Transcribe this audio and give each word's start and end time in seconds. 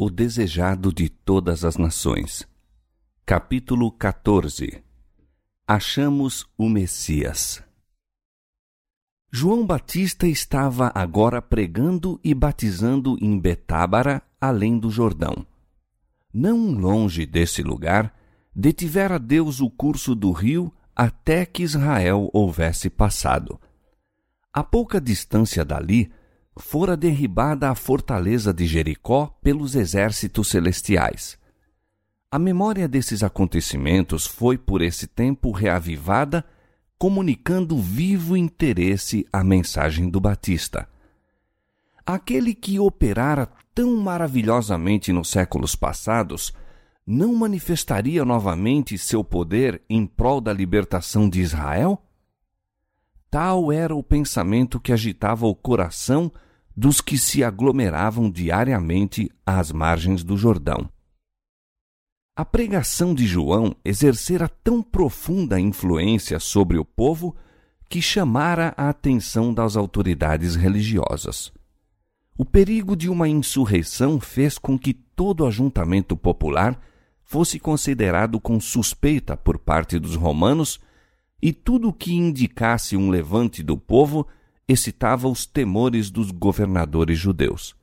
O 0.00 0.08
desejado 0.08 0.92
de 0.92 1.08
todas 1.08 1.64
as 1.64 1.76
nações. 1.76 2.46
Capítulo 3.26 3.90
14 3.90 4.80
Achamos 5.66 6.46
o 6.56 6.68
Messias. 6.68 7.60
João 9.28 9.66
Batista 9.66 10.28
estava 10.28 10.92
agora 10.94 11.42
pregando 11.42 12.20
e 12.22 12.32
batizando 12.32 13.18
em 13.20 13.40
Betábara, 13.40 14.22
além 14.40 14.78
do 14.78 14.88
Jordão. 14.88 15.44
Não 16.32 16.70
longe 16.70 17.26
desse 17.26 17.64
lugar, 17.64 18.14
detivera 18.54 19.18
Deus 19.18 19.60
o 19.60 19.68
curso 19.68 20.14
do 20.14 20.30
rio 20.30 20.72
até 20.94 21.44
que 21.44 21.64
Israel 21.64 22.30
houvesse 22.32 22.88
passado. 22.88 23.60
A 24.52 24.62
pouca 24.62 25.00
distância 25.00 25.64
dali, 25.64 26.08
fora 26.58 26.96
derribada 26.96 27.70
a 27.70 27.74
fortaleza 27.74 28.52
de 28.52 28.66
Jericó 28.66 29.38
pelos 29.42 29.74
exércitos 29.74 30.48
celestiais. 30.48 31.38
A 32.30 32.38
memória 32.38 32.86
desses 32.86 33.22
acontecimentos 33.22 34.26
foi 34.26 34.58
por 34.58 34.82
esse 34.82 35.06
tempo 35.06 35.50
reavivada, 35.50 36.44
comunicando 36.98 37.78
vivo 37.78 38.36
interesse 38.36 39.26
à 39.32 39.42
mensagem 39.42 40.10
do 40.10 40.20
Batista. 40.20 40.86
Aquele 42.04 42.54
que 42.54 42.78
operara 42.78 43.48
tão 43.74 43.96
maravilhosamente 43.96 45.12
nos 45.12 45.30
séculos 45.30 45.76
passados, 45.76 46.52
não 47.06 47.34
manifestaria 47.34 48.24
novamente 48.24 48.98
seu 48.98 49.22
poder 49.24 49.80
em 49.88 50.04
prol 50.04 50.40
da 50.40 50.52
libertação 50.52 51.28
de 51.28 51.40
Israel? 51.40 52.02
Tal 53.30 53.70
era 53.70 53.94
o 53.94 54.02
pensamento 54.02 54.80
que 54.80 54.92
agitava 54.92 55.46
o 55.46 55.54
coração 55.54 56.30
dos 56.78 57.00
que 57.00 57.18
se 57.18 57.42
aglomeravam 57.42 58.30
diariamente 58.30 59.28
às 59.44 59.72
margens 59.72 60.22
do 60.22 60.36
Jordão. 60.36 60.88
A 62.36 62.44
pregação 62.44 63.12
de 63.16 63.26
João 63.26 63.74
exercera 63.84 64.48
tão 64.48 64.80
profunda 64.80 65.58
influência 65.58 66.38
sobre 66.38 66.78
o 66.78 66.84
povo 66.84 67.34
que 67.88 68.00
chamara 68.00 68.72
a 68.76 68.90
atenção 68.90 69.52
das 69.52 69.76
autoridades 69.76 70.54
religiosas. 70.54 71.52
O 72.36 72.44
perigo 72.44 72.94
de 72.94 73.10
uma 73.10 73.28
insurreição 73.28 74.20
fez 74.20 74.56
com 74.56 74.78
que 74.78 74.94
todo 74.94 75.44
ajuntamento 75.44 76.16
popular 76.16 76.80
fosse 77.24 77.58
considerado 77.58 78.38
com 78.38 78.60
suspeita 78.60 79.36
por 79.36 79.58
parte 79.58 79.98
dos 79.98 80.14
romanos 80.14 80.78
e 81.42 81.52
tudo 81.52 81.88
o 81.88 81.92
que 81.92 82.14
indicasse 82.14 82.96
um 82.96 83.10
levante 83.10 83.64
do 83.64 83.76
povo 83.76 84.24
excitava 84.68 85.26
os 85.26 85.46
temores 85.46 86.10
dos 86.10 86.30
governadores 86.30 87.18
judeus. 87.18 87.74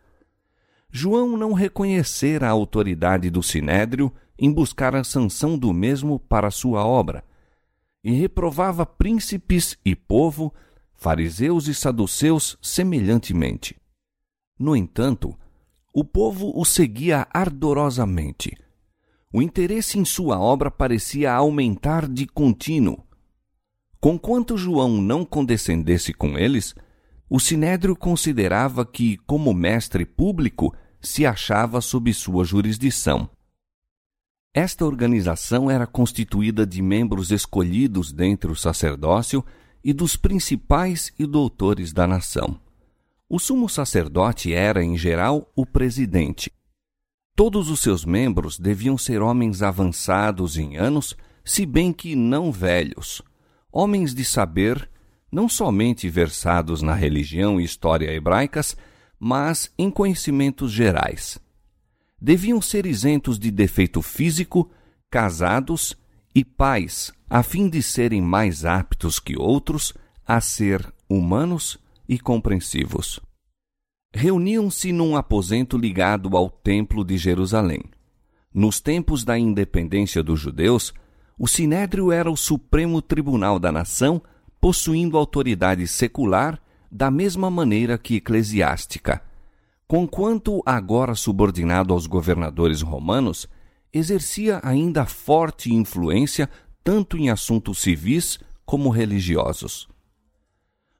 João 0.91 1.35
não 1.35 1.51
reconhecera 1.51 2.47
a 2.47 2.51
autoridade 2.51 3.29
do 3.29 3.41
sinédrio 3.41 4.13
em 4.37 4.51
buscar 4.51 4.95
a 4.95 5.03
sanção 5.03 5.57
do 5.57 5.73
mesmo 5.73 6.19
para 6.19 6.51
sua 6.51 6.85
obra, 6.85 7.23
e 8.03 8.11
reprovava 8.11 8.85
príncipes 8.85 9.77
e 9.83 9.95
povo, 9.95 10.53
fariseus 10.93 11.67
e 11.67 11.73
saduceus 11.73 12.57
semelhantemente. 12.61 13.75
No 14.59 14.75
entanto, 14.75 15.37
o 15.93 16.03
povo 16.03 16.51
o 16.55 16.63
seguia 16.63 17.27
ardorosamente. 17.33 18.55
O 19.33 19.41
interesse 19.41 19.97
em 19.97 20.05
sua 20.05 20.39
obra 20.39 20.69
parecia 20.69 21.33
aumentar 21.33 22.07
de 22.07 22.25
contínuo, 22.25 23.04
Conquanto 24.05 24.55
João 24.55 25.01
não 25.01 25.25
condescendesse 25.25 26.13
com 26.13 26.37
eles, 26.37 26.75
o 27.27 27.39
sinédrio 27.39 27.95
considerava 27.95 28.85
que, 28.85 29.17
como 29.25 29.51
mestre 29.51 30.05
público, 30.05 30.75
se 31.01 31.25
achava 31.25 31.81
sob 31.81 32.13
sua 32.13 32.43
jurisdição. 32.43 33.27
Esta 34.53 34.85
organização 34.85 35.71
era 35.71 35.87
constituída 35.87 36.67
de 36.67 36.83
membros 36.83 37.31
escolhidos 37.31 38.11
dentre 38.11 38.51
o 38.51 38.55
sacerdócio 38.55 39.43
e 39.83 39.91
dos 39.91 40.15
principais 40.15 41.11
e 41.17 41.25
doutores 41.25 41.91
da 41.91 42.05
nação. 42.05 42.59
O 43.27 43.39
sumo 43.39 43.67
sacerdote 43.67 44.53
era, 44.53 44.83
em 44.83 44.95
geral, 44.95 45.51
o 45.55 45.65
presidente. 45.65 46.51
Todos 47.35 47.71
os 47.71 47.79
seus 47.79 48.05
membros 48.05 48.59
deviam 48.59 48.99
ser 48.99 49.23
homens 49.23 49.63
avançados 49.63 50.57
em 50.57 50.77
anos, 50.77 51.17
se 51.43 51.65
bem 51.65 51.91
que 51.91 52.15
não 52.15 52.51
velhos 52.51 53.23
homens 53.75 54.15
de 54.15 54.23
saber, 54.23 54.89
não 55.29 55.49
somente 55.49 56.07
versados 56.07 56.81
na 56.81 56.93
religião 56.93 57.59
e 57.59 57.65
história 57.65 58.09
hebraicas, 58.09 58.77
mas 59.19 59.69
em 59.77 59.91
conhecimentos 59.91 60.71
gerais. 60.71 61.37
Deviam 62.19 62.61
ser 62.61 62.85
isentos 62.85 63.37
de 63.37 63.51
defeito 63.51 64.01
físico, 64.01 64.71
casados 65.11 65.93
e 66.33 66.45
pais, 66.45 67.11
a 67.29 67.43
fim 67.43 67.67
de 67.67 67.83
serem 67.83 68.21
mais 68.21 68.63
aptos 68.63 69.19
que 69.19 69.37
outros 69.37 69.93
a 70.25 70.39
ser 70.39 70.81
humanos 71.09 71.77
e 72.07 72.17
compreensivos. 72.17 73.19
Reuniam-se 74.13 74.93
num 74.93 75.17
aposento 75.17 75.77
ligado 75.77 76.37
ao 76.37 76.49
Templo 76.49 77.03
de 77.03 77.17
Jerusalém. 77.17 77.83
Nos 78.53 78.79
tempos 78.79 79.25
da 79.25 79.37
independência 79.37 80.23
dos 80.23 80.39
judeus, 80.39 80.93
o 81.37 81.47
Sinédrio 81.47 82.11
era 82.11 82.31
o 82.31 82.37
supremo 82.37 83.01
tribunal 83.01 83.59
da 83.59 83.71
nação, 83.71 84.21
possuindo 84.59 85.17
autoridade 85.17 85.87
secular 85.87 86.59
da 86.89 87.11
mesma 87.11 87.49
maneira 87.49 87.97
que 87.97 88.15
eclesiástica. 88.15 89.21
Conquanto 89.87 90.63
agora 90.65 91.13
subordinado 91.13 91.93
aos 91.93 92.07
governadores 92.07 92.81
romanos, 92.81 93.47
exercia 93.93 94.59
ainda 94.63 95.05
forte 95.05 95.73
influência 95.73 96.49
tanto 96.83 97.17
em 97.17 97.29
assuntos 97.29 97.79
civis 97.79 98.39
como 98.65 98.89
religiosos. 98.89 99.87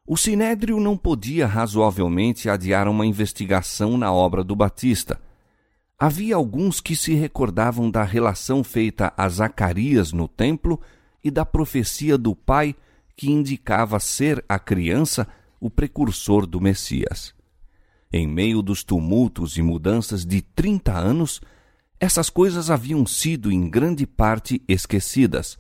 O 0.06 0.17
Sinédrio 0.17 0.79
não 0.79 0.96
podia 0.96 1.47
razoavelmente 1.47 2.47
adiar 2.47 2.88
uma 2.88 3.06
investigação 3.06 3.97
na 3.97 4.13
obra 4.13 4.44
do 4.44 4.56
Batista, 4.56 5.19
Havia 5.97 6.35
alguns 6.35 6.81
que 6.81 6.95
se 6.95 7.13
recordavam 7.13 7.89
da 7.89 8.03
relação 8.03 8.63
feita 8.63 9.13
a 9.16 9.29
Zacarias 9.29 10.11
no 10.11 10.28
templo 10.28 10.81
e 11.23 11.31
da 11.31 11.45
profecia 11.45 12.17
do 12.17 12.35
pai 12.35 12.75
que 13.16 13.31
indicava 13.31 14.00
ser 14.00 14.44
a 14.47 14.59
criança 14.59 15.25
o 15.59 15.69
precursor 15.69 16.45
do 16.45 16.59
Messias. 16.59 17.34
Em 18.11 18.28
meio 18.28 18.61
dos 18.61 18.84
tumultos 18.84 19.57
e 19.57 19.61
mudanças 19.61 20.25
de 20.25 20.41
trinta 20.41 20.94
anos, 20.94 21.41
essas 22.00 22.29
coisas 22.29 22.69
haviam 22.69 23.05
sido 23.05 23.50
em 23.50 23.69
grande 23.69 24.05
parte 24.05 24.61
esquecidas. 24.67 25.57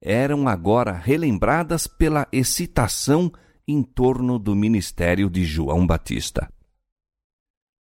Eram 0.00 0.48
agora 0.48 0.92
relembradas 0.92 1.86
pela 1.86 2.26
excitação 2.32 3.32
em 3.66 3.82
torno 3.82 4.38
do 4.38 4.54
ministério 4.54 5.30
de 5.30 5.44
João 5.44 5.86
Batista. 5.86 6.52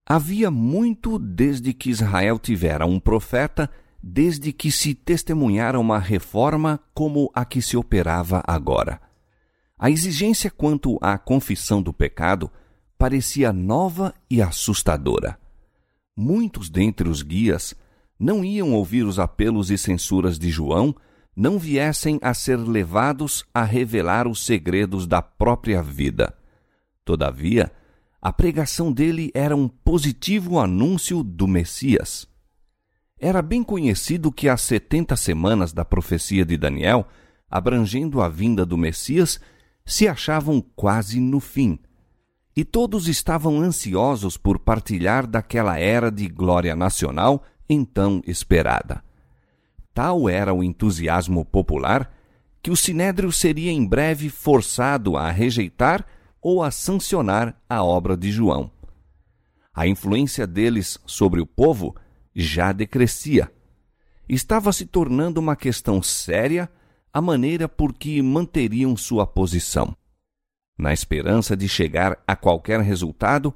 Havia 0.06 0.50
muito 0.50 1.18
desde 1.18 1.72
que 1.72 1.90
Israel 1.90 2.38
tivera 2.38 2.84
um 2.84 2.98
profeta, 2.98 3.70
desde 4.02 4.52
que 4.52 4.70
se 4.72 4.94
testemunhara 4.94 5.78
uma 5.78 5.98
reforma 5.98 6.80
como 6.92 7.30
a 7.32 7.44
que 7.44 7.62
se 7.62 7.76
operava 7.76 8.42
agora. 8.46 9.00
A 9.78 9.90
exigência 9.90 10.50
quanto 10.50 10.98
à 11.00 11.16
confissão 11.16 11.80
do 11.80 11.92
pecado 11.92 12.50
parecia 12.98 13.52
nova 13.52 14.14
e 14.30 14.42
assustadora. 14.42 15.38
Muitos 16.16 16.68
dentre 16.68 17.08
os 17.08 17.22
guias 17.22 17.74
não 18.18 18.44
iam 18.44 18.72
ouvir 18.74 19.04
os 19.04 19.18
apelos 19.18 19.70
e 19.70 19.78
censuras 19.78 20.38
de 20.38 20.50
João, 20.50 20.94
não 21.34 21.58
viessem 21.58 22.18
a 22.22 22.34
ser 22.34 22.56
levados 22.56 23.44
a 23.52 23.64
revelar 23.64 24.28
os 24.28 24.44
segredos 24.44 25.06
da 25.06 25.22
própria 25.22 25.82
vida. 25.82 26.32
Todavia, 27.04 27.72
a 28.22 28.32
pregação 28.32 28.92
dele 28.92 29.32
era 29.34 29.56
um 29.56 29.66
positivo 29.66 30.60
anúncio 30.60 31.24
do 31.24 31.48
Messias. 31.48 32.28
Era 33.18 33.42
bem 33.42 33.64
conhecido 33.64 34.30
que 34.30 34.48
as 34.48 34.60
setenta 34.60 35.16
semanas 35.16 35.72
da 35.72 35.84
profecia 35.84 36.44
de 36.44 36.56
Daniel, 36.56 37.04
abrangendo 37.50 38.22
a 38.22 38.28
vinda 38.28 38.64
do 38.64 38.78
Messias, 38.78 39.40
se 39.84 40.06
achavam 40.06 40.64
quase 40.76 41.18
no 41.18 41.40
fim, 41.40 41.80
e 42.54 42.64
todos 42.64 43.08
estavam 43.08 43.60
ansiosos 43.60 44.36
por 44.36 44.60
partilhar 44.60 45.26
daquela 45.26 45.76
era 45.80 46.08
de 46.08 46.28
glória 46.28 46.76
nacional 46.76 47.42
então 47.68 48.22
esperada. 48.24 49.02
Tal 49.92 50.28
era 50.28 50.54
o 50.54 50.62
entusiasmo 50.62 51.44
popular 51.44 52.12
que 52.62 52.70
o 52.70 52.76
sinédrio 52.76 53.32
seria 53.32 53.72
em 53.72 53.84
breve 53.84 54.28
forçado 54.28 55.16
a 55.16 55.28
rejeitar 55.28 56.06
ou 56.42 56.62
a 56.62 56.70
sancionar 56.72 57.56
a 57.68 57.84
obra 57.84 58.16
de 58.16 58.32
João. 58.32 58.70
A 59.72 59.86
influência 59.86 60.46
deles 60.46 60.98
sobre 61.06 61.40
o 61.40 61.46
povo 61.46 61.94
já 62.34 62.72
decrescia. 62.72 63.50
Estava 64.28 64.72
se 64.72 64.84
tornando 64.84 65.40
uma 65.40 65.54
questão 65.54 66.02
séria 66.02 66.68
a 67.12 67.20
maneira 67.20 67.68
por 67.68 67.92
que 67.92 68.20
manteriam 68.20 68.96
sua 68.96 69.26
posição. 69.26 69.96
Na 70.76 70.92
esperança 70.92 71.56
de 71.56 71.68
chegar 71.68 72.22
a 72.26 72.34
qualquer 72.34 72.80
resultado, 72.80 73.54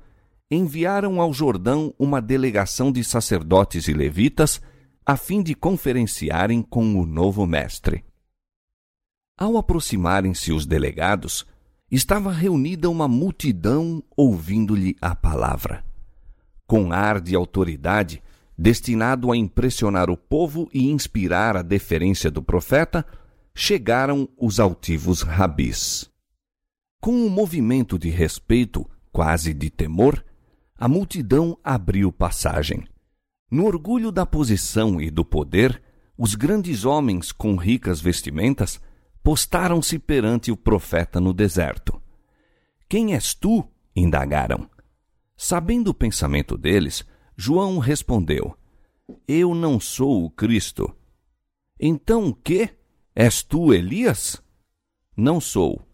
enviaram 0.51 1.21
ao 1.21 1.33
Jordão 1.33 1.93
uma 1.99 2.21
delegação 2.21 2.93
de 2.93 3.03
sacerdotes 3.03 3.89
e 3.89 3.93
levitas 3.93 4.61
a 5.05 5.17
fim 5.17 5.43
de 5.43 5.55
conferenciarem 5.55 6.63
com 6.63 7.01
o 7.01 7.07
novo 7.07 7.47
mestre. 7.47 8.05
Ao 9.39 9.57
aproximarem-se 9.57 10.53
os 10.53 10.67
delegados, 10.67 11.47
estava 11.91 12.33
reunida 12.33 12.91
uma 12.91 13.07
multidão 13.07 14.03
ouvindo-lhe 14.17 14.97
a 15.01 15.15
palavra. 15.15 15.85
Com 16.67 16.93
ar 16.93 17.21
de 17.21 17.35
autoridade, 17.37 18.23
destinado 18.59 19.31
a 19.31 19.37
impressionar 19.37 20.11
o 20.11 20.17
povo 20.17 20.69
e 20.73 20.91
inspirar 20.91 21.57
a 21.57 21.63
deferência 21.63 22.31
do 22.31 22.43
profeta, 22.43 23.07
chegaram 23.55 24.29
os 24.37 24.59
altivos 24.59 25.23
rabis. 25.23 26.11
Com 27.01 27.13
um 27.13 27.29
movimento 27.29 27.99
de 27.99 28.09
respeito, 28.09 28.89
quase 29.13 29.55
de 29.55 29.71
temor, 29.71 30.25
a 30.77 30.89
multidão 30.89 31.57
abriu 31.63 32.13
passagem. 32.13 32.85
No 33.51 33.65
orgulho 33.65 34.11
da 34.11 34.27
posição 34.27 35.01
e 35.01 35.11
do 35.11 35.25
poder, 35.25 35.81
os 36.19 36.35
grandes 36.35 36.85
homens 36.85 37.31
com 37.31 37.55
ricas 37.55 38.01
vestimentas 38.01 38.81
postaram-se 39.27 39.99
perante 39.99 40.53
o 40.53 40.57
profeta 40.57 41.21
no 41.21 41.35
deserto. 41.35 42.01
Quem 42.89 43.13
és 43.15 43.35
tu? 43.35 43.69
indagaram. 43.97 44.71
Sabendo 45.37 45.89
o 45.89 45.95
pensamento 45.95 46.57
deles, 46.57 47.05
João 47.37 47.79
respondeu: 47.79 48.57
Eu 49.27 49.53
não 49.53 49.81
sou 49.81 50.25
o 50.25 50.31
Cristo. 50.31 50.95
Então 51.81 52.33
que? 52.33 52.71
És 53.17 53.43
tu 53.43 53.75
Elias? 53.75 54.41
Não 55.17 55.41
sou. 55.41 55.85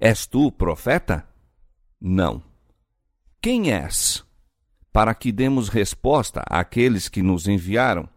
És 0.00 0.26
tu 0.26 0.50
profeta? 0.50 1.28
Não. 2.00 2.42
Quem 3.40 3.70
és? 3.70 4.26
Para 4.92 5.14
que 5.14 5.30
demos 5.30 5.68
resposta 5.68 6.42
àqueles 6.50 7.08
que 7.08 7.22
nos 7.22 7.46
enviaram. 7.46 8.08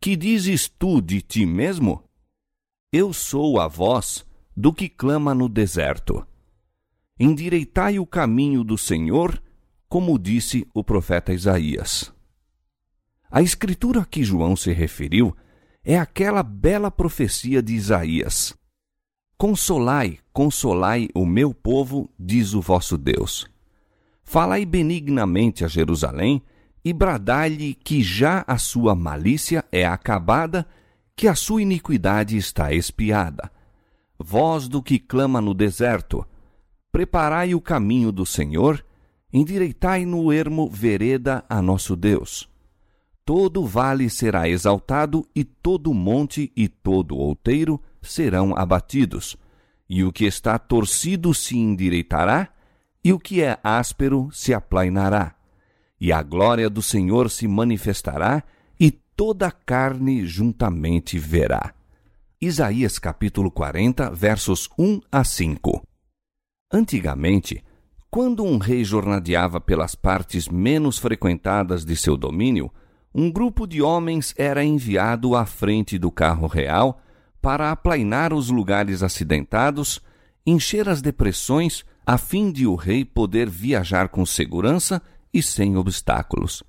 Que 0.00 0.16
dizes 0.16 0.66
tu 0.66 1.02
de 1.02 1.20
ti 1.20 1.44
mesmo? 1.44 2.08
Eu 2.94 3.10
sou 3.14 3.58
a 3.58 3.66
voz 3.66 4.22
do 4.54 4.70
que 4.70 4.86
clama 4.86 5.34
no 5.34 5.48
deserto. 5.48 6.26
Endireitai 7.18 7.98
o 7.98 8.04
caminho 8.04 8.62
do 8.62 8.76
Senhor, 8.76 9.42
como 9.88 10.18
disse 10.18 10.68
o 10.74 10.84
profeta 10.84 11.32
Isaías. 11.32 12.12
A 13.30 13.40
escritura 13.40 14.02
a 14.02 14.04
que 14.04 14.22
João 14.22 14.54
se 14.54 14.72
referiu 14.72 15.34
é 15.82 15.98
aquela 15.98 16.42
bela 16.42 16.90
profecia 16.90 17.62
de 17.62 17.72
Isaías. 17.72 18.54
Consolai, 19.38 20.18
consolai 20.30 21.08
o 21.14 21.24
meu 21.24 21.54
povo, 21.54 22.10
diz 22.18 22.52
o 22.52 22.60
vosso 22.60 22.98
Deus. 22.98 23.48
Falai 24.22 24.66
benignamente 24.66 25.64
a 25.64 25.68
Jerusalém 25.68 26.42
e 26.84 26.92
bradai-lhe 26.92 27.72
que 27.72 28.02
já 28.02 28.44
a 28.46 28.58
sua 28.58 28.94
malícia 28.94 29.64
é 29.72 29.86
acabada, 29.86 30.68
que 31.16 31.28
a 31.28 31.34
sua 31.34 31.62
iniquidade 31.62 32.36
está 32.36 32.72
expiada. 32.72 33.50
Voz 34.18 34.68
do 34.68 34.82
que 34.82 34.98
clama 34.98 35.40
no 35.40 35.54
deserto, 35.54 36.26
preparai 36.90 37.54
o 37.54 37.60
caminho 37.60 38.12
do 38.12 38.26
Senhor, 38.26 38.84
endireitai 39.32 40.04
no 40.04 40.32
ermo 40.32 40.68
vereda 40.68 41.44
a 41.48 41.62
nosso 41.62 41.96
Deus. 41.96 42.48
Todo 43.24 43.64
vale 43.64 44.10
será 44.10 44.48
exaltado, 44.48 45.26
e 45.34 45.44
todo 45.44 45.94
monte 45.94 46.52
e 46.56 46.68
todo 46.68 47.16
outeiro 47.16 47.80
serão 48.00 48.54
abatidos, 48.56 49.36
e 49.88 50.04
o 50.04 50.12
que 50.12 50.24
está 50.24 50.58
torcido 50.58 51.32
se 51.32 51.56
endireitará, 51.56 52.48
e 53.04 53.12
o 53.12 53.18
que 53.18 53.42
é 53.42 53.58
áspero 53.62 54.28
se 54.32 54.52
aplainará, 54.52 55.34
e 56.00 56.12
a 56.12 56.22
glória 56.22 56.68
do 56.68 56.82
Senhor 56.82 57.30
se 57.30 57.46
manifestará, 57.46 58.42
toda 59.24 59.46
a 59.46 59.52
carne 59.52 60.26
juntamente 60.26 61.16
verá. 61.16 61.72
Isaías 62.40 62.98
capítulo 62.98 63.52
40, 63.52 64.10
versos 64.10 64.68
1 64.76 65.00
a 65.12 65.22
5. 65.22 65.80
Antigamente, 66.72 67.62
quando 68.10 68.42
um 68.42 68.58
rei 68.58 68.82
jornadeava 68.82 69.60
pelas 69.60 69.94
partes 69.94 70.48
menos 70.48 70.98
frequentadas 70.98 71.84
de 71.84 71.94
seu 71.94 72.16
domínio, 72.16 72.68
um 73.14 73.30
grupo 73.30 73.64
de 73.64 73.80
homens 73.80 74.34
era 74.36 74.64
enviado 74.64 75.36
à 75.36 75.46
frente 75.46 76.00
do 76.00 76.10
carro 76.10 76.48
real 76.48 77.00
para 77.40 77.70
aplainar 77.70 78.34
os 78.34 78.50
lugares 78.50 79.04
acidentados, 79.04 80.00
encher 80.44 80.88
as 80.88 81.00
depressões 81.00 81.84
a 82.04 82.18
fim 82.18 82.50
de 82.50 82.66
o 82.66 82.74
rei 82.74 83.04
poder 83.04 83.48
viajar 83.48 84.08
com 84.08 84.26
segurança 84.26 85.00
e 85.32 85.40
sem 85.40 85.76
obstáculos. 85.76 86.64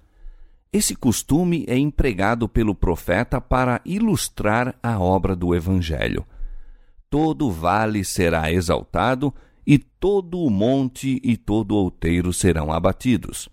Esse 0.74 0.96
costume 0.96 1.66
é 1.68 1.78
empregado 1.78 2.50
pelo 2.50 2.74
profeta 2.74 3.40
para 3.40 3.80
ilustrar 3.86 4.76
a 4.82 5.00
obra 5.00 5.36
do 5.36 5.54
Evangelho. 5.54 6.26
Todo 7.12 7.52
vale 7.52 8.04
será 8.04 8.52
exaltado, 8.52 9.32
e 9.68 9.78
todo 9.78 10.40
o 10.40 10.50
monte 10.50 11.22
e 11.24 11.38
todo 11.38 11.76
outeiro 11.76 12.34
serão 12.34 12.74
abatidos. 12.74 13.48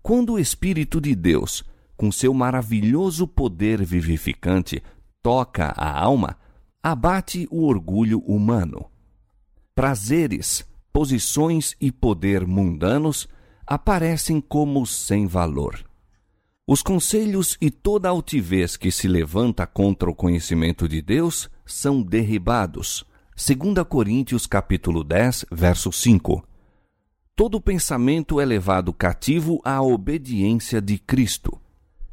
Quando 0.00 0.34
o 0.34 0.38
Espírito 0.38 1.00
de 1.00 1.12
Deus, 1.16 1.64
com 1.96 2.12
seu 2.12 2.32
maravilhoso 2.32 3.26
poder 3.26 3.84
vivificante, 3.84 4.80
toca 5.20 5.74
a 5.76 6.00
alma, 6.00 6.36
abate 6.80 7.48
o 7.50 7.66
orgulho 7.66 8.20
humano. 8.20 8.86
Prazeres, 9.74 10.64
posições 10.92 11.74
e 11.80 11.90
poder 11.90 12.46
mundanos 12.46 13.28
aparecem 13.66 14.40
como 14.40 14.86
sem 14.86 15.26
valor. 15.26 15.91
Os 16.64 16.80
conselhos 16.80 17.58
e 17.60 17.72
toda 17.72 18.08
altivez 18.08 18.76
que 18.76 18.92
se 18.92 19.08
levanta 19.08 19.66
contra 19.66 20.08
o 20.08 20.14
conhecimento 20.14 20.88
de 20.88 21.02
Deus 21.02 21.50
são 21.66 22.00
derribados. 22.00 23.04
2 23.34 23.84
Coríntios 23.88 24.46
capítulo 24.46 25.02
10, 25.02 25.46
verso 25.50 25.90
5. 25.90 26.46
Todo 27.34 27.60
pensamento 27.60 28.40
é 28.40 28.44
levado 28.44 28.92
cativo 28.92 29.60
à 29.64 29.82
obediência 29.82 30.80
de 30.80 30.98
Cristo. 30.98 31.60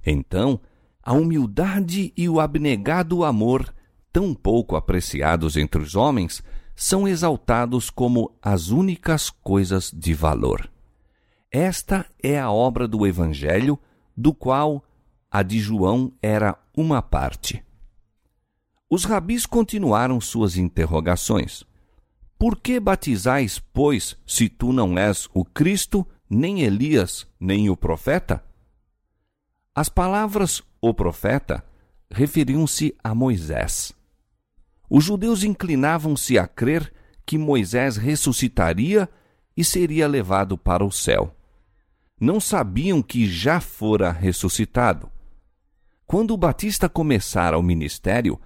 Então, 0.04 0.60
a 1.04 1.14
humildade 1.14 2.12
e 2.18 2.28
o 2.28 2.40
abnegado 2.40 3.24
amor, 3.24 3.72
tão 4.12 4.34
pouco 4.34 4.76
apreciados 4.76 5.58
entre 5.58 5.80
os 5.80 5.96
homens, 5.96 6.42
são 6.76 7.08
exaltados 7.08 7.92
como 7.92 8.36
as 8.42 8.70
únicas 8.70 9.30
coisas 9.30 9.92
de 9.94 10.16
valor. 10.16 10.68
Esta 11.52 12.04
é 12.24 12.40
a 12.40 12.50
obra 12.50 12.88
do 12.88 13.06
Evangelho, 13.06 13.78
do 14.20 14.34
qual 14.34 14.84
a 15.32 15.42
de 15.42 15.60
João 15.60 16.12
era 16.22 16.58
uma 16.76 17.02
parte. 17.02 17.64
Os 18.90 19.06
rabis 19.06 19.46
continuaram 19.46 20.20
suas 20.20 20.58
interrogações. 20.58 21.64
Por 22.38 22.58
que 22.58 22.82
batizais, 22.82 23.60
pois, 23.60 24.18
se 24.28 24.50
tu 24.50 24.74
não 24.74 24.98
és 24.98 25.30
o 25.34 25.46
Cristo, 25.46 26.06
nem 26.30 26.64
Elias, 26.64 27.26
nem 27.40 27.70
o 27.70 27.78
profeta? 27.78 28.44
As 29.74 29.88
palavras 29.88 30.62
o 30.82 30.94
profeta 30.94 31.64
referiam-se 32.12 32.94
a 33.02 33.16
Moisés. 33.16 33.94
Os 34.90 35.06
judeus 35.06 35.46
inclinavam-se 35.46 36.38
a 36.38 36.46
crer 36.46 36.92
que 37.26 37.38
Moisés 37.38 37.96
ressuscitaria 37.96 39.08
e 39.56 39.64
seria 39.64 40.10
levado 40.10 40.58
para 40.58 40.84
o 40.84 40.92
céu. 40.92 41.34
Não 42.20 42.40
sabiam 42.40 43.02
que 43.02 43.28
já 43.28 43.62
fora 43.62 44.12
ressuscitado. 44.12 45.10
Quando 46.06 46.32
o 46.32 46.38
Batista 46.38 46.90
começara 46.90 47.58
o 47.58 47.64
ministério, 47.64 48.40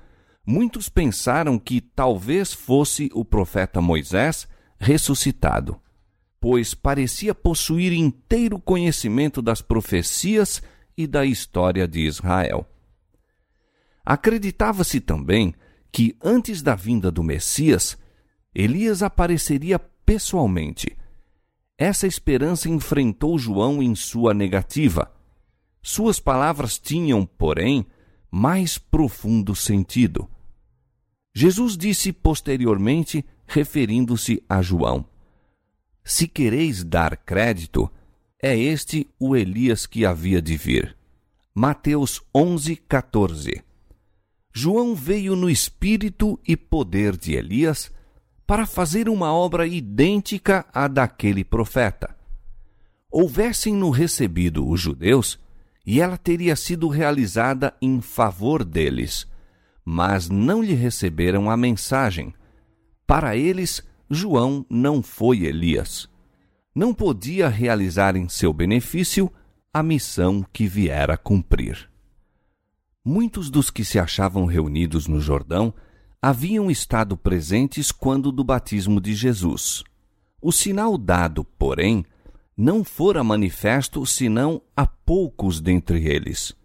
muitos 0.45 0.89
pensaram 0.89 1.57
que 1.57 1.81
talvez 1.81 2.53
fosse 2.53 3.09
o 3.13 3.23
profeta 3.23 3.81
Moisés 3.81 4.47
ressuscitado, 4.79 5.79
pois 6.39 6.73
parecia 6.73 7.33
possuir 7.33 7.93
inteiro 7.93 8.59
conhecimento 8.59 9.41
das 9.41 9.61
profecias 9.61 10.61
e 10.97 11.07
da 11.07 11.25
história 11.25 11.87
de 11.87 12.01
Israel. 12.01 12.67
Acreditava-se 14.05 14.99
também 14.99 15.55
que 15.91 16.17
antes 16.21 16.61
da 16.61 16.75
vinda 16.75 17.09
do 17.09 17.23
Messias, 17.23 17.97
Elias 18.53 19.01
apareceria 19.01 19.79
pessoalmente. 19.79 20.97
Essa 21.77 22.05
esperança 22.05 22.69
enfrentou 22.69 23.37
João 23.37 23.81
em 23.81 23.95
sua 23.95 24.33
negativa. 24.33 25.11
Suas 25.81 26.19
palavras 26.19 26.77
tinham, 26.77 27.25
porém, 27.25 27.85
mais 28.31 28.77
profundo 28.77 29.55
sentido. 29.55 30.29
Jesus 31.33 31.75
disse 31.75 32.13
posteriormente, 32.13 33.25
referindo-se 33.47 34.43
a 34.47 34.61
João: 34.61 35.05
Se 36.03 36.27
quereis 36.27 36.83
dar 36.83 37.17
crédito, 37.17 37.89
é 38.41 38.57
este 38.57 39.07
o 39.19 39.35
Elias 39.35 39.85
que 39.85 40.05
havia 40.05 40.41
de 40.41 40.55
vir. 40.55 40.95
Mateus 41.55 42.21
11, 42.35 42.75
14 42.75 43.63
João 44.51 44.93
veio 44.93 45.35
no 45.35 45.49
espírito 45.49 46.39
e 46.47 46.55
poder 46.55 47.17
de 47.17 47.33
Elias 47.33 47.91
para 48.45 48.65
fazer 48.65 49.07
uma 49.07 49.33
obra 49.33 49.65
idêntica 49.65 50.65
à 50.73 50.87
daquele 50.87 51.43
profeta. 51.43 52.15
houvessem-no 53.09 53.91
recebido 53.91 54.67
os 54.67 54.81
judeus, 54.81 55.39
e 55.85 56.01
ela 56.01 56.17
teria 56.17 56.55
sido 56.55 56.87
realizada 56.87 57.73
em 57.81 58.01
favor 58.01 58.63
deles. 58.63 59.27
Mas 59.85 60.29
não 60.29 60.63
lhe 60.63 60.73
receberam 60.73 61.49
a 61.49 61.57
mensagem. 61.57 62.33
Para 63.05 63.35
eles, 63.35 63.83
João 64.09 64.65
não 64.69 65.03
foi 65.03 65.43
Elias. 65.43 66.09
Não 66.73 66.93
podia 66.93 67.49
realizar 67.49 68.15
em 68.15 68.27
seu 68.27 68.51
benefício 68.51 69.31
a 69.71 69.83
missão 69.83 70.43
que 70.51 70.65
viera 70.65 71.17
cumprir. 71.17 71.89
Muitos 73.05 73.49
dos 73.49 73.69
que 73.69 73.83
se 73.83 73.99
achavam 73.99 74.45
reunidos 74.45 75.07
no 75.07 75.19
Jordão 75.19 75.73
haviam 76.25 76.71
estado 76.71 77.17
presentes 77.17 77.91
quando 77.91 78.31
do 78.31 78.45
batismo 78.45 79.01
de 79.01 79.13
Jesus. 79.13 79.83
O 80.41 80.53
sinal 80.53 80.97
dado, 80.97 81.43
porém, 81.43 82.05
não 82.55 82.81
fora 82.81 83.21
manifesto 83.21 84.05
senão 84.05 84.61
a 84.73 84.87
poucos 84.87 85.59
dentre 85.59 86.07
eles. 86.07 86.55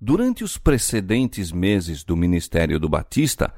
Durante 0.00 0.42
os 0.42 0.58
precedentes 0.58 1.52
meses 1.52 2.02
do 2.02 2.16
ministério 2.16 2.80
do 2.80 2.88
Batista, 2.88 3.54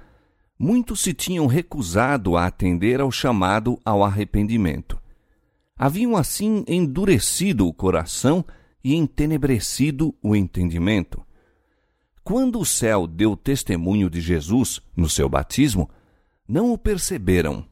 muitos 0.59 1.01
se 1.01 1.15
tinham 1.15 1.47
recusado 1.47 2.37
a 2.37 2.45
atender 2.45 3.01
ao 3.01 3.11
chamado 3.11 3.81
ao 3.83 4.05
arrependimento. 4.05 5.01
Haviam 5.75 6.19
assim 6.19 6.67
endurecido 6.69 7.67
o 7.67 7.73
coração 7.73 8.45
e 8.85 8.95
entenebrecido 8.95 10.15
o 10.23 10.37
entendimento. 10.37 11.25
Quando 12.25 12.59
o 12.59 12.65
céu 12.65 13.07
deu 13.07 13.37
testemunho 13.37 14.09
de 14.09 14.19
Jesus 14.19 14.81
no 14.97 15.11
seu 15.11 15.29
batismo, 15.29 15.91
não 16.49 16.73
o 16.73 16.79
perceberam. 16.79 17.69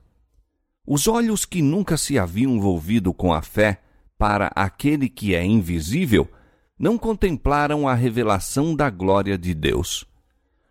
Os 0.87 1.09
olhos 1.09 1.47
que 1.47 1.63
nunca 1.63 1.97
se 1.97 2.19
haviam 2.19 2.53
envolvido 2.53 3.15
com 3.15 3.33
a 3.33 3.41
fé 3.41 3.81
para 4.19 4.53
aquele 4.55 5.09
que 5.09 5.35
é 5.35 5.43
invisível 5.43 6.31
não 6.79 6.99
contemplaram 6.99 7.89
a 7.89 7.95
revelação 7.95 8.77
da 8.77 8.91
glória 8.91 9.39
de 9.39 9.55
Deus. 9.55 10.05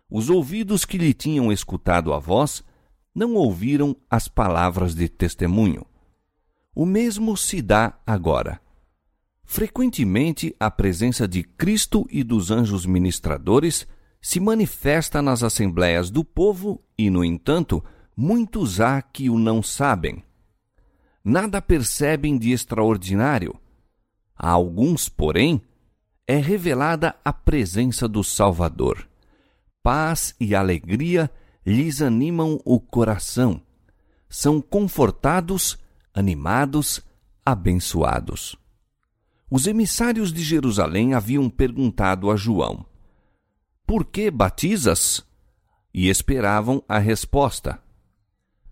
Os 0.08 0.30
ouvidos 0.30 0.84
que 0.84 0.96
lhe 0.96 1.12
tinham 1.12 1.50
escutado 1.50 2.12
a 2.12 2.20
voz 2.20 2.62
não 3.12 3.34
ouviram 3.34 3.96
as 4.08 4.28
palavras 4.28 4.94
de 4.94 5.08
testemunho. 5.08 5.84
O 6.72 6.86
mesmo 6.86 7.36
se 7.36 7.60
dá 7.60 7.98
agora. 8.06 8.61
Frequentemente, 9.44 10.54
a 10.58 10.70
presença 10.70 11.26
de 11.28 11.42
Cristo 11.42 12.06
e 12.10 12.22
dos 12.22 12.50
anjos 12.50 12.86
ministradores 12.86 13.86
se 14.20 14.38
manifesta 14.38 15.20
nas 15.20 15.42
assembleias 15.42 16.10
do 16.10 16.24
povo 16.24 16.82
e, 16.96 17.10
no 17.10 17.24
entanto, 17.24 17.84
muitos 18.16 18.80
há 18.80 19.02
que 19.02 19.28
o 19.28 19.38
não 19.38 19.62
sabem. 19.62 20.22
Nada 21.24 21.60
percebem 21.60 22.38
de 22.38 22.52
extraordinário. 22.52 23.54
A 24.36 24.50
alguns, 24.50 25.08
porém, 25.08 25.60
é 26.26 26.36
revelada 26.36 27.14
a 27.24 27.32
presença 27.32 28.08
do 28.08 28.22
Salvador. 28.22 29.08
Paz 29.82 30.34
e 30.38 30.54
alegria 30.54 31.30
lhes 31.66 32.00
animam 32.00 32.60
o 32.64 32.80
coração. 32.80 33.60
São 34.28 34.60
confortados, 34.60 35.78
animados, 36.14 37.00
abençoados. 37.44 38.56
Os 39.54 39.66
emissários 39.66 40.32
de 40.32 40.42
Jerusalém 40.42 41.12
haviam 41.12 41.50
perguntado 41.50 42.30
a 42.30 42.36
João: 42.36 42.86
Por 43.86 44.02
que 44.02 44.30
batizas? 44.30 45.22
E 45.92 46.08
esperavam 46.08 46.82
a 46.88 46.98
resposta. 46.98 47.78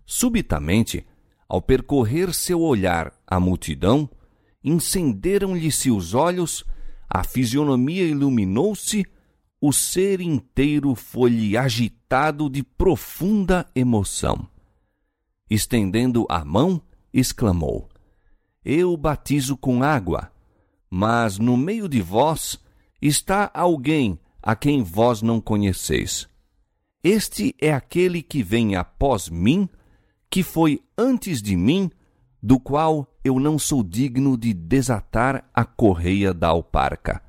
Subitamente, 0.07 1.05
ao 1.47 1.61
percorrer 1.61 2.33
seu 2.33 2.61
olhar 2.61 3.13
a 3.27 3.39
multidão, 3.39 4.09
incenderam-lhe-se 4.63 5.91
os 5.91 6.15
olhos, 6.15 6.65
a 7.07 7.23
fisionomia 7.23 8.03
iluminou-se, 8.03 9.05
o 9.61 9.71
ser 9.71 10.19
inteiro 10.19 10.95
foi-lhe 10.95 11.55
agitado 11.55 12.49
de 12.49 12.63
profunda 12.63 13.69
emoção. 13.75 14.49
Estendendo 15.47 16.25
a 16.27 16.43
mão, 16.43 16.81
exclamou: 17.13 17.87
Eu 18.65 18.97
batizo 18.97 19.55
com 19.55 19.83
água 19.83 20.31
mas 20.91 21.39
no 21.39 21.55
meio 21.55 21.87
de 21.87 22.01
vós 22.01 22.59
está 23.01 23.49
alguém 23.53 24.19
a 24.43 24.55
quem 24.55 24.83
vós 24.83 25.21
não 25.21 25.39
conheceis. 25.39 26.27
Este 27.01 27.55
é 27.61 27.71
aquele 27.71 28.21
que 28.21 28.43
vem 28.43 28.75
após 28.75 29.29
mim, 29.29 29.69
que 30.29 30.43
foi 30.43 30.81
antes 30.97 31.41
de 31.41 31.55
mim, 31.55 31.89
do 32.43 32.59
qual 32.59 33.07
eu 33.23 33.39
não 33.39 33.57
sou 33.57 33.83
digno 33.83 34.37
de 34.37 34.53
desatar 34.53 35.49
a 35.53 35.63
correia 35.63 36.33
da 36.33 36.49
alparca. 36.49 37.21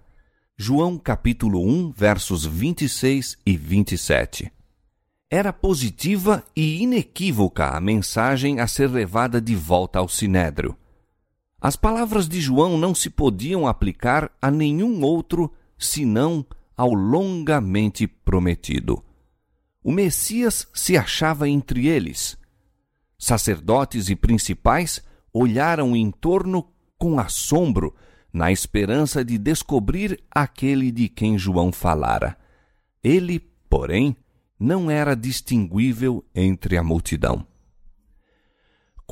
João 0.57 0.99
capítulo 0.99 1.65
1, 1.65 1.93
versos 1.93 2.45
26 2.45 3.39
e 3.47 3.57
27. 3.57 4.53
Era 5.31 5.53
positiva 5.53 6.45
e 6.55 6.83
inequívoca 6.83 7.69
a 7.69 7.81
mensagem 7.81 8.61
a 8.61 8.67
ser 8.67 8.91
levada 8.91 9.41
de 9.41 9.55
volta 9.55 9.99
ao 9.99 10.09
sinédrio. 10.09 10.77
As 11.63 11.77
palavras 11.77 12.29
de 12.29 12.41
João 12.41 12.77
não 12.77 12.93
se 12.93 13.09
podiam 13.09 13.69
aplicar 13.69 14.33
a 14.43 14.51
nenhum 14.51 15.01
outro 15.05 15.49
senão 15.79 16.45
ao 16.77 16.93
longamente 16.93 18.05
prometido. 18.09 19.01
O 19.81 19.93
Messias 19.93 20.67
se 20.75 20.97
achava 20.97 21.49
entre 21.49 21.87
eles. 21.87 22.37
Sacerdotes 23.17 24.09
e 24.09 24.17
principais 24.17 25.01
olharam 25.33 25.95
em 25.95 26.11
torno 26.11 26.67
com 26.99 27.21
assombro, 27.21 27.95
na 28.33 28.51
esperança 28.51 29.25
de 29.25 29.39
descobrir 29.39 30.21
aquele 30.29 30.91
de 30.91 31.09
quem 31.09 31.39
João 31.39 31.71
falara. 31.71 32.37
Ele, 33.05 33.39
porém, 33.71 34.17
não 34.59 34.91
era 34.91 35.15
distinguível 35.15 36.25
entre 36.35 36.77
a 36.77 36.83
multidão. 36.83 37.47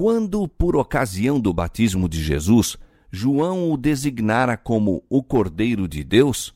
Quando, 0.00 0.48
por 0.48 0.76
ocasião 0.76 1.38
do 1.38 1.52
batismo 1.52 2.08
de 2.08 2.24
Jesus, 2.24 2.78
João 3.12 3.70
o 3.70 3.76
designara 3.76 4.56
como 4.56 5.04
o 5.10 5.22
Cordeiro 5.22 5.86
de 5.86 6.02
Deus, 6.02 6.54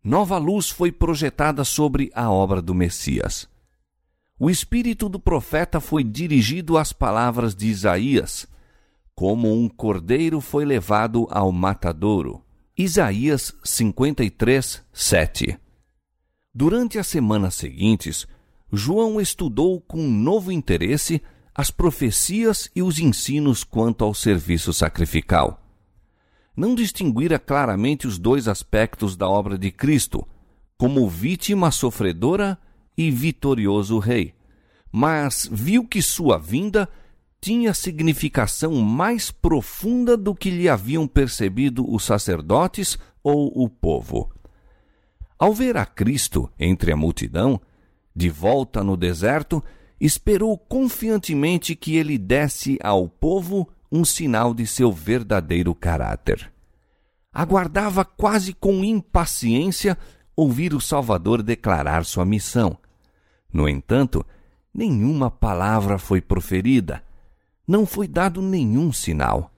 nova 0.00 0.38
luz 0.38 0.68
foi 0.68 0.92
projetada 0.92 1.64
sobre 1.64 2.08
a 2.14 2.30
obra 2.30 2.62
do 2.62 2.72
Messias. 2.72 3.48
O 4.38 4.48
espírito 4.48 5.08
do 5.08 5.18
profeta 5.18 5.80
foi 5.80 6.04
dirigido 6.04 6.78
às 6.78 6.92
palavras 6.92 7.52
de 7.52 7.66
Isaías, 7.66 8.46
como 9.12 9.52
um 9.52 9.68
cordeiro 9.68 10.40
foi 10.40 10.64
levado 10.64 11.26
ao 11.32 11.50
matadouro. 11.50 12.44
Isaías 12.76 13.56
53, 13.64 14.84
7. 14.92 15.58
Durante 16.54 16.96
as 16.96 17.08
semanas 17.08 17.56
seguintes, 17.56 18.24
João 18.72 19.20
estudou 19.20 19.80
com 19.80 20.06
novo 20.06 20.52
interesse 20.52 21.20
as 21.58 21.72
profecias 21.72 22.70
e 22.72 22.84
os 22.84 23.00
ensinos 23.00 23.64
quanto 23.64 24.04
ao 24.04 24.14
serviço 24.14 24.72
sacrificial. 24.72 25.60
Não 26.56 26.72
distinguira 26.72 27.36
claramente 27.36 28.06
os 28.06 28.16
dois 28.16 28.46
aspectos 28.46 29.16
da 29.16 29.28
obra 29.28 29.58
de 29.58 29.72
Cristo, 29.72 30.24
como 30.76 31.08
vítima 31.08 31.72
sofredora 31.72 32.56
e 32.96 33.10
vitorioso 33.10 33.98
rei, 33.98 34.36
mas 34.92 35.48
viu 35.50 35.84
que 35.84 36.00
sua 36.00 36.38
vinda 36.38 36.88
tinha 37.40 37.74
significação 37.74 38.76
mais 38.76 39.32
profunda 39.32 40.16
do 40.16 40.36
que 40.36 40.50
lhe 40.50 40.68
haviam 40.68 41.08
percebido 41.08 41.92
os 41.92 42.04
sacerdotes 42.04 42.96
ou 43.20 43.50
o 43.52 43.68
povo. 43.68 44.32
Ao 45.36 45.52
ver 45.52 45.76
a 45.76 45.84
Cristo 45.84 46.48
entre 46.56 46.92
a 46.92 46.96
multidão, 46.96 47.60
de 48.14 48.30
volta 48.30 48.84
no 48.84 48.96
deserto, 48.96 49.60
esperou 50.00 50.56
confiantemente 50.56 51.74
que 51.74 51.96
ele 51.96 52.16
desse 52.16 52.78
ao 52.82 53.08
povo 53.08 53.68
um 53.90 54.04
sinal 54.04 54.54
de 54.54 54.66
seu 54.66 54.92
verdadeiro 54.92 55.74
caráter. 55.74 56.52
Aguardava 57.32 58.04
quase 58.04 58.52
com 58.52 58.84
impaciência 58.84 59.98
ouvir 60.36 60.74
o 60.74 60.80
Salvador 60.80 61.42
declarar 61.42 62.04
sua 62.04 62.24
missão. 62.24 62.78
No 63.52 63.68
entanto, 63.68 64.24
nenhuma 64.72 65.30
palavra 65.30 65.98
foi 65.98 66.20
proferida, 66.20 67.02
não 67.66 67.84
foi 67.84 68.06
dado 68.06 68.40
nenhum 68.40 68.92
sinal. 68.92 69.50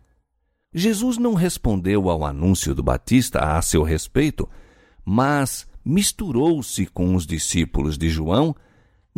Jesus 0.73 1.18
não 1.18 1.35
respondeu 1.35 2.09
ao 2.09 2.25
anúncio 2.25 2.75
do 2.75 2.82
Batista 2.82 3.56
a 3.56 3.62
seu 3.62 3.82
respeito, 3.82 4.49
mas 5.04 5.66
misturou-se 5.85 6.87
com 6.87 7.14
os 7.14 7.26
discípulos 7.26 7.99
de 7.99 8.09
João 8.09 8.54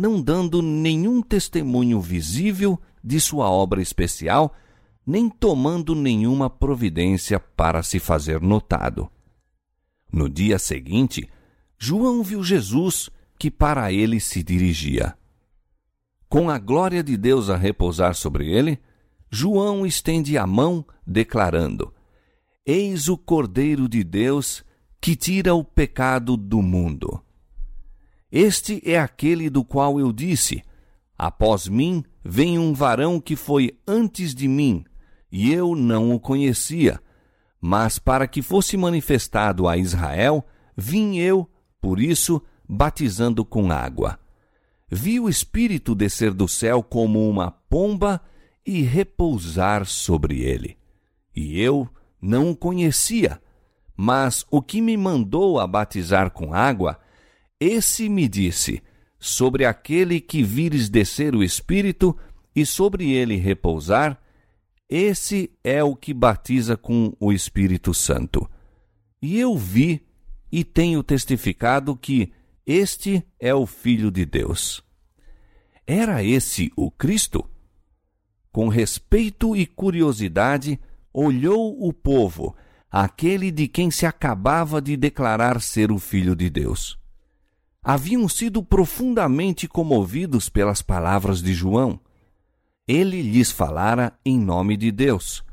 não 0.03 0.21
dando 0.21 0.61
nenhum 0.61 1.21
testemunho 1.21 2.01
visível 2.01 2.77
de 3.01 3.21
sua 3.21 3.49
obra 3.49 3.81
especial, 3.81 4.53
nem 5.07 5.29
tomando 5.29 5.95
nenhuma 5.95 6.49
providência 6.49 7.39
para 7.39 7.81
se 7.81 7.99
fazer 7.99 8.41
notado. 8.41 9.09
No 10.11 10.27
dia 10.27 10.59
seguinte, 10.59 11.29
João 11.79 12.21
viu 12.21 12.43
Jesus 12.43 13.09
que 13.39 13.49
para 13.49 13.93
ele 13.93 14.19
se 14.19 14.43
dirigia. 14.43 15.17
Com 16.27 16.49
a 16.49 16.59
glória 16.59 17.01
de 17.01 17.15
Deus 17.15 17.49
a 17.49 17.55
repousar 17.55 18.13
sobre 18.13 18.51
ele, 18.51 18.79
João 19.31 19.85
estende 19.85 20.37
a 20.37 20.45
mão, 20.45 20.85
declarando: 21.07 21.93
Eis 22.65 23.07
o 23.07 23.17
Cordeiro 23.17 23.87
de 23.87 24.03
Deus 24.03 24.65
que 24.99 25.15
tira 25.15 25.55
o 25.55 25.63
pecado 25.63 26.35
do 26.35 26.61
mundo. 26.61 27.22
Este 28.35 28.81
é 28.83 28.97
aquele 28.97 29.47
do 29.47 29.63
qual 29.63 29.99
eu 29.99 30.11
disse: 30.11 30.63
Após 31.15 31.67
mim 31.67 32.03
vem 32.25 32.57
um 32.57 32.73
varão 32.73 33.21
que 33.21 33.35
foi 33.35 33.77
antes 33.87 34.33
de 34.33 34.47
mim, 34.47 34.83
e 35.31 35.53
eu 35.53 35.75
não 35.75 36.11
o 36.11 36.19
conhecia. 36.19 36.99
Mas 37.61 37.99
para 37.99 38.27
que 38.27 38.41
fosse 38.41 38.75
manifestado 38.75 39.67
a 39.67 39.77
Israel, 39.77 40.43
vim 40.75 41.17
eu, 41.17 41.47
por 41.79 41.99
isso, 41.99 42.41
batizando 42.67 43.45
com 43.45 43.71
água. 43.71 44.17
Vi 44.89 45.19
o 45.19 45.29
Espírito 45.29 45.93
descer 45.93 46.33
do 46.33 46.47
céu 46.47 46.81
como 46.81 47.29
uma 47.29 47.51
pomba 47.51 48.19
e 48.65 48.81
repousar 48.81 49.85
sobre 49.85 50.41
ele. 50.41 50.75
E 51.35 51.61
eu 51.61 51.87
não 52.19 52.49
o 52.49 52.55
conhecia, 52.55 53.39
mas 53.95 54.43
o 54.49 54.59
que 54.59 54.81
me 54.81 54.97
mandou 54.97 55.59
a 55.59 55.67
batizar 55.67 56.31
com 56.31 56.51
água, 56.51 56.97
esse 57.63 58.09
me 58.09 58.27
disse: 58.27 58.81
Sobre 59.19 59.65
aquele 59.65 60.19
que 60.19 60.43
vires 60.43 60.89
descer 60.89 61.33
o 61.33 61.43
Espírito 61.43 62.15
e 62.53 62.65
sobre 62.65 63.11
ele 63.11 63.37
repousar, 63.37 64.21
esse 64.89 65.49
é 65.63 65.83
o 65.83 65.95
que 65.95 66.13
batiza 66.13 66.75
com 66.75 67.15
o 67.19 67.31
Espírito 67.31 67.93
Santo. 67.93 68.49
E 69.21 69.39
eu 69.39 69.57
vi 69.57 70.05
e 70.51 70.63
tenho 70.63 71.01
testificado 71.01 71.95
que 71.95 72.33
este 72.65 73.25
é 73.39 73.55
o 73.55 73.65
Filho 73.65 74.11
de 74.11 74.25
Deus. 74.25 74.83
Era 75.87 76.23
esse 76.23 76.71
o 76.75 76.91
Cristo? 76.91 77.49
Com 78.51 78.67
respeito 78.67 79.55
e 79.55 79.65
curiosidade, 79.65 80.79
olhou 81.13 81.75
o 81.81 81.91
povo, 81.91 82.55
aquele 82.91 83.51
de 83.51 83.67
quem 83.67 83.89
se 83.89 84.05
acabava 84.05 84.81
de 84.81 84.95
declarar 84.95 85.59
ser 85.61 85.91
o 85.91 85.97
Filho 85.97 86.35
de 86.35 86.49
Deus. 86.49 87.01
Haviam 87.83 88.29
sido 88.29 88.63
profundamente 88.63 89.67
comovidos 89.67 90.47
pelas 90.47 90.81
palavras 90.81 91.41
de 91.41 91.53
João. 91.53 91.99
Ele 92.87 93.21
lhes 93.21 93.51
falara 93.51 94.13
em 94.23 94.39
nome 94.39 94.77
de 94.77 94.91
Deus. 94.91 95.43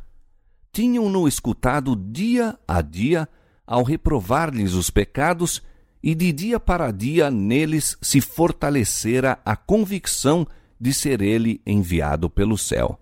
Tinham-no 0.73 1.27
escutado 1.27 1.97
dia 1.97 2.57
a 2.69 2.81
dia 2.81 3.29
ao 3.67 3.83
reprovar-lhes 3.83 4.75
os 4.75 4.91
pecados, 4.91 5.63
e 6.03 6.15
de 6.15 6.33
dia 6.33 6.59
para 6.59 6.91
dia 6.91 7.31
neles 7.31 7.97
se 8.01 8.21
fortalecera 8.21 9.39
a 9.45 9.55
convicção 9.55 10.47
de 10.81 10.95
ser 10.95 11.21
ele 11.21 11.61
enviado 11.67 12.31
pelo 12.31 12.57
céu. 12.57 12.99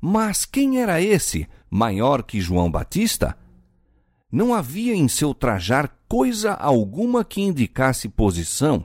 Mas 0.00 0.44
quem 0.44 0.80
era 0.80 1.00
esse, 1.00 1.48
maior 1.70 2.22
que 2.22 2.40
João 2.40 2.70
Batista? 2.70 3.36
Não 4.30 4.52
havia 4.52 4.94
em 4.94 5.08
seu 5.08 5.32
trajar 5.34 5.96
coisa 6.06 6.52
alguma 6.52 7.24
que 7.24 7.40
indicasse 7.40 8.08
posição. 8.08 8.84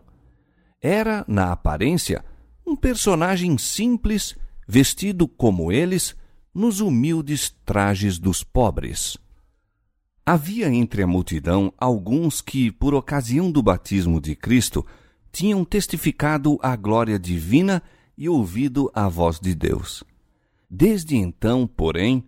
Era, 0.81 1.25
na 1.27 1.51
aparência, 1.51 2.23
um 2.65 2.75
personagem 2.75 3.57
simples, 3.57 4.35
vestido 4.67 5.27
como 5.27 5.71
eles, 5.71 6.15
nos 6.53 6.79
humildes 6.79 7.53
trajes 7.65 8.17
dos 8.17 8.43
pobres. 8.43 9.17
Havia 10.25 10.69
entre 10.69 11.03
a 11.03 11.07
multidão 11.07 11.73
alguns 11.77 12.39
que, 12.39 12.71
por 12.71 12.93
ocasião 12.93 13.51
do 13.51 13.61
batismo 13.61 14.21
de 14.21 14.35
Cristo, 14.35 14.85
tinham 15.31 15.65
testificado 15.65 16.57
a 16.61 16.75
glória 16.77 17.19
divina 17.19 17.83
e 18.17 18.29
ouvido 18.29 18.89
a 18.93 19.09
voz 19.09 19.39
de 19.39 19.53
Deus. 19.53 20.03
Desde 20.69 21.17
então, 21.17 21.67
porém, 21.67 22.23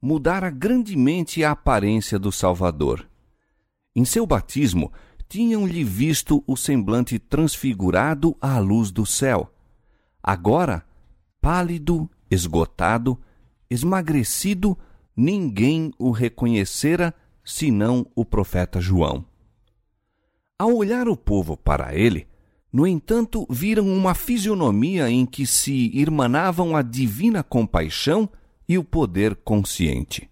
mudara 0.00 0.50
grandemente 0.50 1.42
a 1.42 1.50
aparência 1.50 2.18
do 2.18 2.30
Salvador. 2.30 3.08
Em 3.94 4.04
seu 4.04 4.26
batismo, 4.26 4.92
tinham-lhe 5.28 5.84
visto 5.84 6.42
o 6.46 6.56
semblante 6.56 7.18
transfigurado 7.18 8.36
à 8.40 8.58
luz 8.58 8.90
do 8.90 9.04
céu. 9.04 9.52
Agora, 10.22 10.84
pálido, 11.40 12.08
esgotado, 12.30 13.18
esmagrecido, 13.68 14.78
ninguém 15.16 15.92
o 15.98 16.10
reconhecera 16.10 17.14
senão 17.44 18.06
o 18.14 18.24
profeta 18.24 18.80
João. 18.80 19.24
Ao 20.58 20.74
olhar 20.74 21.08
o 21.08 21.16
povo 21.16 21.56
para 21.56 21.94
ele, 21.94 22.26
no 22.72 22.86
entanto, 22.86 23.46
viram 23.48 23.86
uma 23.88 24.14
fisionomia 24.14 25.08
em 25.10 25.24
que 25.24 25.46
se 25.46 25.90
irmanavam 25.94 26.76
a 26.76 26.82
divina 26.82 27.42
compaixão 27.42 28.28
e 28.68 28.76
o 28.76 28.84
poder 28.84 29.34
consciente. 29.36 30.28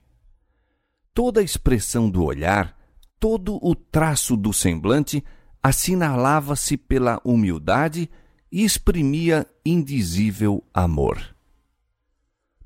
Toda 1.15 1.41
a 1.41 1.43
expressão 1.43 2.11
do 2.11 2.23
olhar, 2.23 2.77
todo 3.19 3.59
o 3.63 3.75
traço 3.75 4.37
do 4.37 4.53
semblante 4.53 5.25
assinalava-se 5.63 6.77
pela 6.77 7.21
humildade 7.25 8.11
e 8.53 8.63
exprimia 8.63 9.47
indizível 9.65 10.63
amor. 10.73 11.35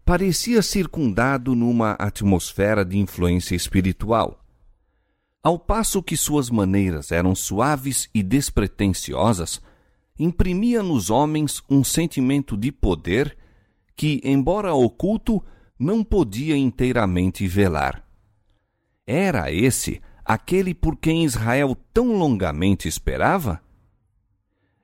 Parecia 0.05 0.61
circundado 0.61 1.55
numa 1.55 1.93
atmosfera 1.93 2.85
de 2.85 2.99
influência 2.99 3.55
espiritual. 3.55 4.45
Ao 5.43 5.59
passo 5.59 6.03
que 6.03 6.17
suas 6.17 6.51
maneiras 6.51 7.13
eram 7.13 7.35
suaves 7.35 8.11
e 8.13 8.23
despretensiosas, 8.23 9.63
imprimia 10.19 10.83
nos 10.83 11.09
homens 11.09 11.63
um 11.71 11.83
sentimento 11.83 12.57
de 12.57 12.71
poder 12.71 13.39
que, 13.97 14.21
embora 14.25 14.75
oculto, 14.75 15.43
não 15.81 16.05
podia 16.05 16.57
inteiramente 16.57 17.49
velar. 17.49 18.05
Era 19.07 19.51
esse 19.51 20.01
aquele 20.25 20.75
por 20.75 20.97
quem 20.97 21.25
Israel 21.25 21.77
tão 21.93 22.13
longamente 22.13 22.87
esperava? 22.87 23.61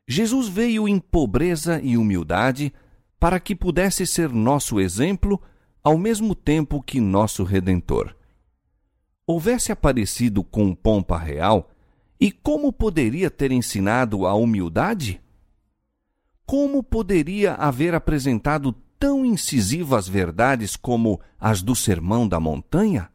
Jesus 0.09 0.49
veio 0.49 0.89
em 0.89 0.99
pobreza 0.99 1.81
e 1.81 1.97
humildade 1.97 2.73
para 3.21 3.39
que 3.39 3.55
pudesse 3.55 4.07
ser 4.07 4.31
nosso 4.31 4.81
exemplo 4.81 5.41
ao 5.85 5.99
mesmo 5.99 6.35
tempo 6.35 6.83
que 6.83 7.01
nosso 7.01 7.45
redentor 7.45 8.17
houvesse 9.27 9.73
aparecido 9.73 10.45
com 10.45 10.73
pompa 10.73 11.19
real, 11.19 11.71
e 12.19 12.31
como 12.31 12.73
poderia 12.73 13.31
ter 13.31 13.51
ensinado 13.51 14.25
a 14.25 14.35
humildade? 14.35 15.21
Como 16.47 16.83
poderia 16.83 17.55
haver 17.55 17.95
apresentado 17.95 18.73
tão 18.99 19.25
incisivas 19.25 20.09
verdades 20.09 20.77
como 20.77 21.21
as 21.39 21.63
do 21.63 21.75
Sermão 21.75 22.27
da 22.27 22.41
Montanha? 22.41 23.11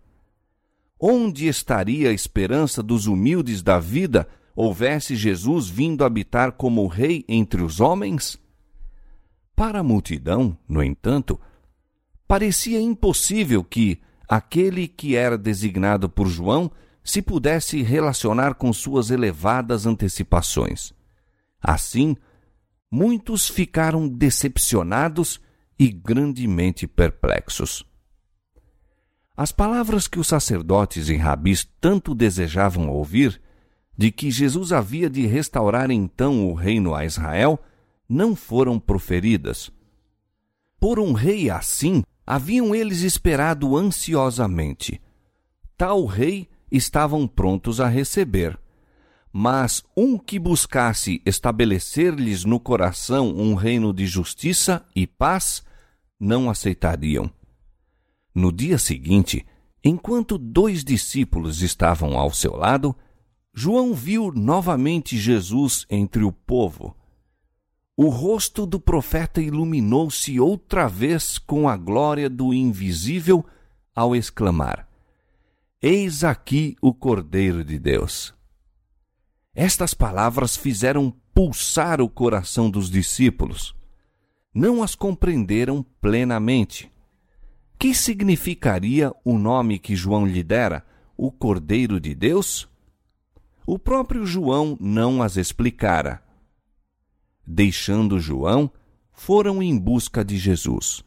Onde 1.00 1.48
estaria 1.48 2.10
a 2.10 2.14
esperança 2.14 2.84
dos 2.84 3.08
humildes 3.08 3.62
da 3.62 3.80
vida 3.80 4.28
houvesse 4.56 5.16
Jesus 5.16 5.68
vindo 5.68 6.04
habitar 6.04 6.52
como 6.52 6.86
rei 6.88 7.26
entre 7.28 7.62
os 7.62 7.80
homens? 7.80 8.38
Para 9.56 9.80
a 9.80 9.84
multidão, 9.84 10.58
no 10.68 10.84
entanto, 10.84 11.40
parecia 12.28 12.80
impossível 12.80 13.64
que, 13.64 14.00
aquele 14.28 14.88
que 14.88 15.16
era 15.16 15.38
designado 15.38 16.08
por 16.08 16.28
João 16.28 16.72
se 17.04 17.22
pudesse 17.22 17.82
relacionar 17.82 18.56
com 18.56 18.72
suas 18.72 19.10
elevadas 19.10 19.86
antecipações. 19.86 20.94
Assim, 21.62 22.16
muitos 22.90 23.48
ficaram 23.50 24.08
decepcionados 24.08 25.40
e 25.82 25.90
grandemente 25.90 26.86
perplexos. 26.86 27.84
As 29.36 29.52
palavras 29.52 30.08
que 30.08 30.20
os 30.20 30.28
sacerdotes 30.28 31.10
e 31.10 31.16
rabis 31.16 31.68
tanto 31.82 32.14
desejavam 32.14 32.88
ouvir, 32.88 33.42
de 33.98 34.12
que 34.12 34.30
Jesus 34.30 34.72
havia 34.72 35.10
de 35.10 35.26
restaurar 35.26 35.90
então 35.90 36.48
o 36.48 36.54
reino 36.54 36.94
a 36.94 37.04
Israel, 37.04 37.60
não 38.08 38.36
foram 38.36 38.80
proferidas. 38.80 39.72
Por 40.80 41.00
um 41.00 41.14
rei 41.14 41.50
assim, 41.50 42.04
haviam 42.28 42.76
eles 42.76 43.02
esperado 43.02 43.76
ansiosamente. 43.76 45.02
Tal 45.76 46.06
rei 46.06 46.48
estavam 46.72 47.28
prontos 47.28 47.82
a 47.82 47.88
receber. 47.88 48.56
Mas 49.34 49.84
um 49.98 50.16
que 50.16 50.38
buscasse 50.38 51.24
estabelecer-lhes 51.26 52.46
no 52.46 52.60
coração 52.60 53.36
um 53.36 53.56
reino 53.56 53.92
de 53.92 54.06
justiça 54.06 54.86
e 54.96 55.08
paz, 55.08 55.64
não 56.22 56.50
aceitariam. 56.50 57.30
No 58.34 58.52
dia 58.52 58.78
seguinte, 58.78 59.46
enquanto 59.84 60.38
dois 60.38 60.84
discípulos 60.84 61.62
estavam 61.62 62.18
ao 62.18 62.32
seu 62.32 62.56
lado, 62.56 62.96
João 63.54 63.94
viu 63.94 64.32
novamente 64.32 65.18
Jesus 65.18 65.86
entre 65.90 66.24
o 66.24 66.32
povo 66.32 66.96
o 68.04 68.10
rosto 68.10 68.66
do 68.66 68.80
profeta 68.80 69.40
iluminou-se 69.40 70.40
outra 70.40 70.88
vez 70.88 71.38
com 71.38 71.70
a 71.70 71.78
glória 71.78 72.28
do 72.28 72.52
invisível 72.52 73.46
ao 73.96 74.16
exclamar: 74.16 74.88
Eis 75.80 76.24
aqui 76.24 76.76
o 76.82 76.96
Cordeiro 76.96 77.64
de 77.64 77.78
Deus. 77.78 78.34
Estas 79.54 79.94
palavras 79.94 80.58
fizeram 80.58 81.14
pulsar 81.32 82.02
o 82.02 82.10
coração 82.10 82.72
dos 82.72 82.90
discípulos. 82.90 83.76
Não 84.54 84.84
as 84.84 84.96
compreenderam 84.96 85.84
plenamente. 86.02 86.92
que 87.80 87.96
significaria 87.96 89.12
o 89.26 89.40
nome 89.40 89.80
que 89.80 89.96
João 89.96 90.28
lhe 90.28 90.44
dera, 90.44 90.86
o 91.18 91.32
Cordeiro 91.32 92.00
de 92.00 92.14
Deus? 92.14 92.70
O 93.66 93.80
próprio 93.80 94.24
João 94.24 94.78
não 94.80 95.24
as 95.24 95.36
explicara. 95.36 96.22
Deixando 97.48 98.20
João, 98.20 98.72
foram 99.14 99.64
em 99.64 99.78
busca 99.78 100.24
de 100.24 100.38
Jesus. 100.38 101.04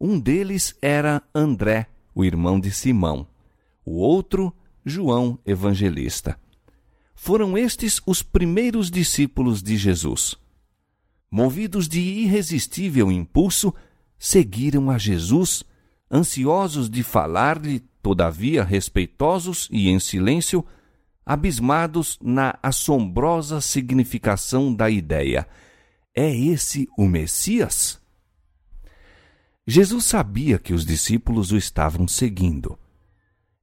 Um 0.00 0.18
deles 0.18 0.74
era 0.82 1.22
André, 1.34 1.88
o 2.14 2.24
irmão 2.24 2.58
de 2.58 2.70
Simão. 2.70 3.26
O 3.84 3.98
outro, 3.98 4.52
João 4.84 5.38
Evangelista. 5.46 6.38
Foram 7.14 7.56
estes 7.56 8.00
os 8.06 8.22
primeiros 8.22 8.90
discípulos 8.90 9.62
de 9.62 9.76
Jesus. 9.76 10.36
Movidos 11.30 11.88
de 11.88 12.00
irresistível 12.00 13.10
impulso, 13.10 13.74
seguiram 14.18 14.90
a 14.90 14.98
Jesus, 14.98 15.64
ansiosos 16.10 16.88
de 16.88 17.02
falar-lhe, 17.02 17.80
todavia 18.02 18.62
respeitosos 18.62 19.68
e 19.70 19.88
em 19.88 19.98
silêncio, 19.98 20.64
abismados 21.24 22.18
na 22.22 22.56
assombrosa 22.62 23.60
significação 23.60 24.72
da 24.72 24.88
ideia. 24.88 25.46
É 26.14 26.34
esse 26.34 26.88
o 26.96 27.06
Messias? 27.06 28.00
Jesus 29.66 30.04
sabia 30.04 30.58
que 30.60 30.72
os 30.72 30.86
discípulos 30.86 31.50
o 31.50 31.56
estavam 31.56 32.06
seguindo. 32.06 32.78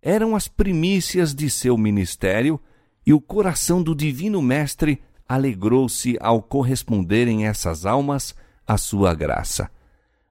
Eram 0.02 0.36
as 0.36 0.50
primícias 0.50 1.34
de 1.34 1.50
seu 1.50 1.78
ministério 1.78 2.60
e 3.06 3.14
o 3.14 3.22
coração 3.22 3.82
do 3.82 3.96
Divino 3.96 4.42
Mestre 4.42 5.02
alegrou-se 5.34 6.16
ao 6.22 6.44
corresponderem 6.44 7.48
essas 7.48 7.86
almas 7.88 8.36
à 8.68 8.78
sua 8.78 9.16
graça. 9.16 9.70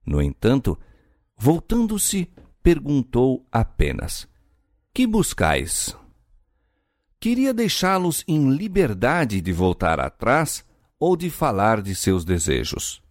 No 0.06 0.22
entanto, 0.22 0.78
voltando-se, 1.36 2.30
perguntou 2.62 3.44
apenas: 3.50 4.28
Que 4.94 5.04
buscais? 5.04 5.96
Queria 7.18 7.52
deixá-los 7.52 8.24
em 8.28 8.50
liberdade 8.50 9.40
de 9.40 9.52
voltar 9.52 9.98
atrás 9.98 10.64
ou 10.98 11.16
de 11.16 11.30
falar 11.30 11.82
de 11.82 11.94
seus 11.96 12.24
desejos. 12.24 13.02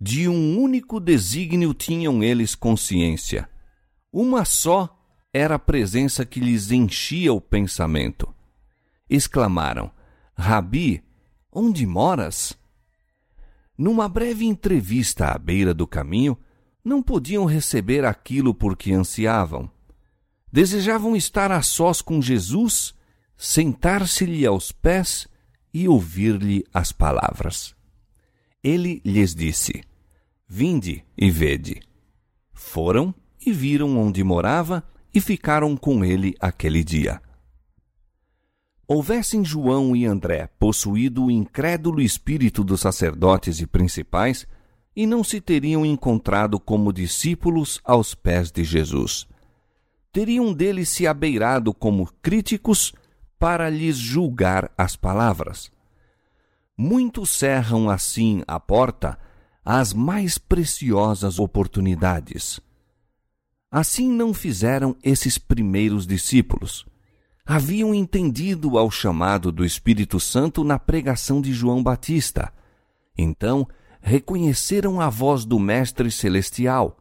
De 0.00 0.26
um 0.28 0.58
único 0.58 0.98
desígnio 0.98 1.74
tinham 1.74 2.22
eles 2.22 2.54
consciência. 2.54 3.48
Uma 4.12 4.44
só 4.44 4.88
era 5.32 5.56
a 5.56 5.58
presença 5.58 6.24
que 6.24 6.40
lhes 6.40 6.70
enchia 6.70 7.32
o 7.32 7.40
pensamento. 7.40 8.34
Exclamaram: 9.08 9.90
Rabi, 10.36 11.02
onde 11.52 11.86
moras? 11.86 12.58
Numa 13.76 14.08
breve 14.08 14.44
entrevista 14.44 15.28
à 15.28 15.38
beira 15.38 15.72
do 15.72 15.86
caminho, 15.86 16.38
não 16.84 17.02
podiam 17.02 17.44
receber 17.44 18.04
aquilo 18.04 18.54
por 18.54 18.76
que 18.76 18.92
ansiavam. 18.92 19.70
Desejavam 20.52 21.16
estar 21.16 21.50
a 21.50 21.62
sós 21.62 22.02
com 22.02 22.20
Jesus 22.20 22.94
sentar-se-lhe 23.36 24.46
aos 24.46 24.70
pés 24.70 25.26
e 25.72 25.88
ouvir-lhe 25.88 26.64
as 26.72 26.92
palavras. 26.92 27.74
Ele 28.62 29.02
lhes 29.04 29.34
disse: 29.34 29.82
Vinde 30.46 31.04
e 31.16 31.30
vede. 31.30 31.82
Foram 32.52 33.14
e 33.44 33.52
viram 33.52 33.98
onde 33.98 34.22
morava 34.22 34.84
e 35.12 35.20
ficaram 35.20 35.76
com 35.76 36.04
ele 36.04 36.34
aquele 36.40 36.84
dia. 36.84 37.20
Houvessem 38.86 39.42
João 39.44 39.96
e 39.96 40.04
André 40.04 40.48
possuído 40.58 41.24
o 41.24 41.30
incrédulo 41.30 42.02
espírito 42.02 42.62
dos 42.62 42.80
sacerdotes 42.80 43.60
e 43.60 43.66
principais, 43.66 44.46
e 44.94 45.06
não 45.06 45.24
se 45.24 45.40
teriam 45.40 45.84
encontrado 45.84 46.60
como 46.60 46.92
discípulos 46.92 47.80
aos 47.82 48.14
pés 48.14 48.52
de 48.52 48.62
Jesus. 48.62 49.26
Teriam 50.12 50.52
deles 50.52 50.88
se 50.88 51.06
abeirado 51.06 51.74
como 51.74 52.12
críticos 52.22 52.92
para 53.38 53.68
lhes 53.68 53.96
julgar 53.96 54.70
as 54.78 54.94
palavras. 54.94 55.72
Muitos 56.76 57.30
cerram 57.30 57.90
assim 57.90 58.42
a 58.46 58.60
porta 58.60 59.18
às 59.64 59.92
mais 59.92 60.38
preciosas 60.38 61.38
oportunidades. 61.38 62.60
Assim 63.70 64.08
não 64.08 64.32
fizeram 64.32 64.94
esses 65.02 65.38
primeiros 65.38 66.06
discípulos. 66.06 66.86
Haviam 67.46 67.94
entendido 67.94 68.78
ao 68.78 68.90
chamado 68.90 69.52
do 69.52 69.66
Espírito 69.66 70.18
Santo 70.18 70.64
na 70.64 70.78
pregação 70.78 71.42
de 71.42 71.52
João 71.52 71.82
Batista. 71.82 72.50
Então, 73.16 73.68
reconheceram 74.00 74.98
a 74.98 75.10
voz 75.10 75.44
do 75.44 75.58
Mestre 75.58 76.10
Celestial. 76.10 76.96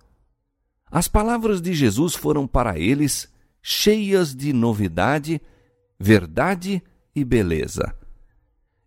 As 0.91 1.07
palavras 1.07 1.61
de 1.61 1.73
Jesus 1.73 2.13
foram 2.13 2.45
para 2.45 2.77
eles 2.77 3.31
cheias 3.61 4.35
de 4.35 4.51
novidade 4.51 5.41
verdade 5.97 6.83
e 7.15 7.23
beleza. 7.23 7.95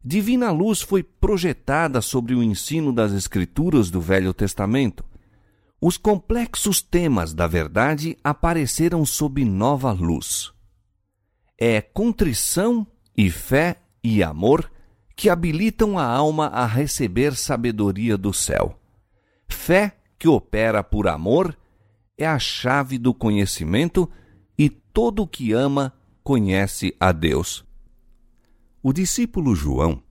Divina 0.04 0.50
luz 0.50 0.82
foi 0.82 1.02
projetada 1.02 2.02
sobre 2.02 2.34
o 2.34 2.42
ensino 2.42 2.92
das 2.92 3.12
Escrituras 3.12 3.90
do 3.90 4.00
Velho 4.00 4.34
Testamento. 4.34 5.02
Os 5.80 5.96
complexos 5.96 6.82
temas 6.82 7.32
da 7.32 7.46
verdade 7.46 8.16
apareceram 8.22 9.04
sob 9.06 9.44
nova 9.44 9.90
luz. 9.92 10.52
É 11.58 11.80
contrição 11.80 12.86
e 13.16 13.30
fé 13.30 13.80
e 14.04 14.22
amor 14.22 14.70
que 15.16 15.30
habilitam 15.30 15.98
a 15.98 16.04
alma 16.04 16.48
a 16.48 16.66
receber 16.66 17.34
sabedoria 17.34 18.18
do 18.18 18.32
céu. 18.32 18.78
Fé 19.48 19.96
que 20.18 20.28
opera 20.28 20.82
por 20.82 21.08
amor 21.08 21.56
é 22.18 22.26
a 22.26 22.38
chave 22.38 22.98
do 22.98 23.14
conhecimento 23.14 24.08
e 24.58 24.68
todo 24.68 25.22
o 25.22 25.26
que 25.26 25.52
ama 25.52 25.94
conhece 26.22 26.94
a 27.00 27.12
Deus. 27.12 27.64
O 28.82 28.92
discípulo 28.92 29.54
João 29.54 30.02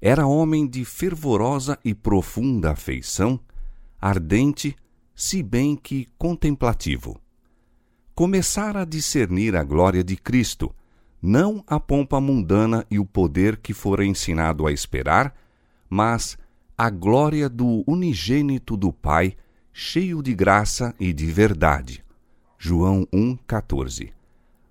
era 0.00 0.26
homem 0.26 0.66
de 0.66 0.84
fervorosa 0.84 1.78
e 1.84 1.94
profunda 1.94 2.72
afeição, 2.72 3.38
ardente, 4.00 4.76
se 5.14 5.42
bem 5.42 5.76
que 5.76 6.06
contemplativo. 6.18 7.20
Começara 8.14 8.82
a 8.82 8.84
discernir 8.84 9.56
a 9.56 9.62
glória 9.62 10.04
de 10.04 10.16
Cristo, 10.16 10.74
não 11.20 11.62
a 11.66 11.80
pompa 11.80 12.20
mundana 12.20 12.86
e 12.90 12.98
o 12.98 13.04
poder 13.04 13.56
que 13.56 13.72
fora 13.72 14.04
ensinado 14.04 14.66
a 14.66 14.72
esperar, 14.72 15.34
mas 15.88 16.38
a 16.76 16.90
glória 16.90 17.48
do 17.48 17.82
unigênito 17.86 18.76
do 18.76 18.92
Pai, 18.92 19.36
cheio 19.72 20.22
de 20.22 20.34
graça 20.34 20.94
e 21.00 21.12
de 21.12 21.26
verdade. 21.26 22.04
João 22.58 23.06
1,14 23.12 24.16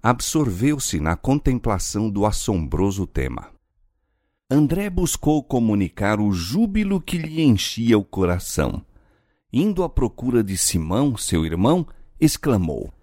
absorveu-se 0.07 0.99
na 0.99 1.15
contemplação 1.15 2.11
do 2.11 2.27
assombroso 2.27 3.07
tema. 3.07 3.49
André 4.47 4.87
buscou 4.87 5.41
comunicar 5.41 6.19
o 6.19 6.31
júbilo 6.31 7.01
que 7.01 7.17
lhe 7.17 7.41
enchia 7.41 7.97
o 7.97 8.05
coração. 8.05 8.85
Indo 9.51 9.83
à 9.83 9.89
procura 9.89 10.43
de 10.43 10.55
Simão, 10.55 11.17
seu 11.17 11.43
irmão, 11.43 11.87
exclamou: 12.21 12.93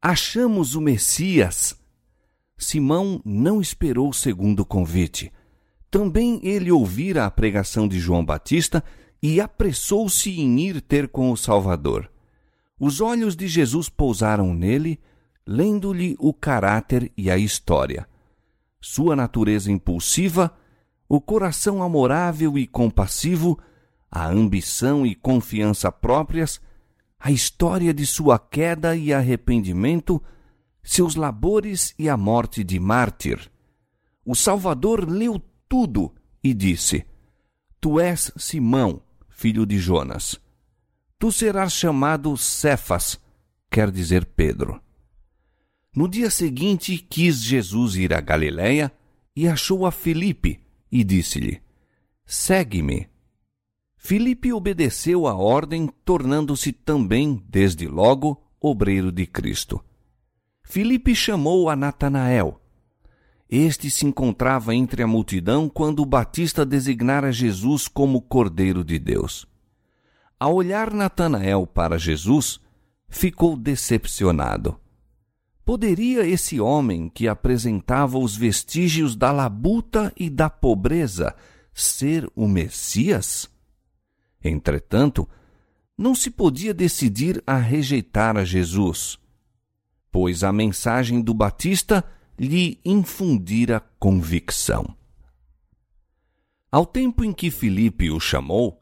Achamos 0.00 0.74
o 0.74 0.80
Messias! 0.80 1.77
Simão 2.58 3.22
não 3.24 3.60
esperou 3.60 4.08
o 4.10 4.14
segundo 4.14 4.64
convite. 4.64 5.32
Também 5.90 6.40
ele 6.42 6.70
ouvira 6.70 7.24
a 7.24 7.30
pregação 7.30 7.86
de 7.86 7.98
João 7.98 8.24
Batista 8.24 8.84
e 9.22 9.40
apressou-se 9.40 10.30
em 10.30 10.60
ir 10.60 10.80
ter 10.82 11.08
com 11.08 11.30
o 11.30 11.36
Salvador. 11.36 12.10
Os 12.78 13.00
olhos 13.00 13.34
de 13.34 13.48
Jesus 13.48 13.88
pousaram 13.88 14.52
nele 14.52 14.98
lendo-lhe 15.46 16.14
o 16.18 16.34
caráter 16.34 17.10
e 17.16 17.30
a 17.30 17.38
história. 17.38 18.06
Sua 18.82 19.16
natureza 19.16 19.72
impulsiva, 19.72 20.54
o 21.08 21.22
coração 21.22 21.82
amorável 21.82 22.58
e 22.58 22.66
compassivo, 22.66 23.58
a 24.10 24.28
ambição 24.28 25.06
e 25.06 25.14
confiança 25.14 25.90
próprias, 25.90 26.60
a 27.18 27.30
história 27.30 27.94
de 27.94 28.04
sua 28.04 28.38
queda 28.38 28.94
e 28.94 29.10
arrependimento, 29.10 30.22
seus 30.88 31.16
labores 31.16 31.94
e 31.98 32.08
a 32.08 32.16
morte 32.16 32.64
de 32.64 32.80
mártir. 32.80 33.52
O 34.24 34.34
Salvador 34.34 35.06
leu 35.06 35.38
tudo 35.68 36.14
e 36.42 36.54
disse: 36.54 37.04
Tu 37.78 38.00
és 38.00 38.32
Simão, 38.38 39.02
filho 39.28 39.66
de 39.66 39.78
Jonas. 39.78 40.40
Tu 41.18 41.30
serás 41.30 41.74
chamado 41.74 42.34
Cefas, 42.38 43.20
quer 43.70 43.90
dizer 43.90 44.24
Pedro. 44.24 44.80
No 45.94 46.08
dia 46.08 46.30
seguinte, 46.30 46.96
quis 46.96 47.42
Jesus 47.42 47.96
ir 47.96 48.14
a 48.14 48.20
Galiléia 48.22 48.90
e 49.36 49.46
achou 49.46 49.84
a 49.84 49.92
Filipe 49.92 50.58
e 50.90 51.04
disse-lhe: 51.04 51.60
Segue-me. 52.24 53.10
Filipe 53.94 54.54
obedeceu 54.54 55.26
à 55.26 55.34
ordem, 55.34 55.86
tornando-se 56.02 56.72
também, 56.72 57.44
desde 57.46 57.86
logo, 57.86 58.42
obreiro 58.58 59.12
de 59.12 59.26
Cristo. 59.26 59.84
Filipe 60.70 61.14
chamou 61.14 61.70
a 61.70 61.74
Natanael. 61.74 62.60
Este 63.48 63.90
se 63.90 64.04
encontrava 64.04 64.74
entre 64.74 65.02
a 65.02 65.06
multidão 65.06 65.66
quando 65.66 66.00
o 66.00 66.06
Batista 66.06 66.66
designara 66.66 67.32
Jesus 67.32 67.88
como 67.88 68.20
Cordeiro 68.20 68.84
de 68.84 68.98
Deus. 68.98 69.46
Ao 70.38 70.54
olhar 70.54 70.92
Natanael 70.92 71.66
para 71.66 71.96
Jesus, 71.96 72.60
ficou 73.08 73.56
decepcionado. 73.56 74.78
Poderia 75.64 76.26
esse 76.26 76.60
homem 76.60 77.08
que 77.08 77.26
apresentava 77.26 78.18
os 78.18 78.36
vestígios 78.36 79.16
da 79.16 79.32
labuta 79.32 80.12
e 80.14 80.28
da 80.28 80.50
pobreza 80.50 81.34
ser 81.72 82.30
o 82.36 82.46
Messias? 82.46 83.48
Entretanto, 84.44 85.26
não 85.96 86.14
se 86.14 86.30
podia 86.30 86.74
decidir 86.74 87.42
a 87.46 87.56
rejeitar 87.56 88.36
a 88.36 88.44
Jesus, 88.44 89.18
pois 90.10 90.44
a 90.44 90.52
mensagem 90.52 91.20
do 91.20 91.34
Batista 91.34 92.04
lhe 92.38 92.80
infundira 92.84 93.82
convicção. 93.98 94.94
Ao 96.70 96.84
tempo 96.84 97.24
em 97.24 97.32
que 97.32 97.50
Filipe 97.50 98.10
o 98.10 98.20
chamou, 98.20 98.80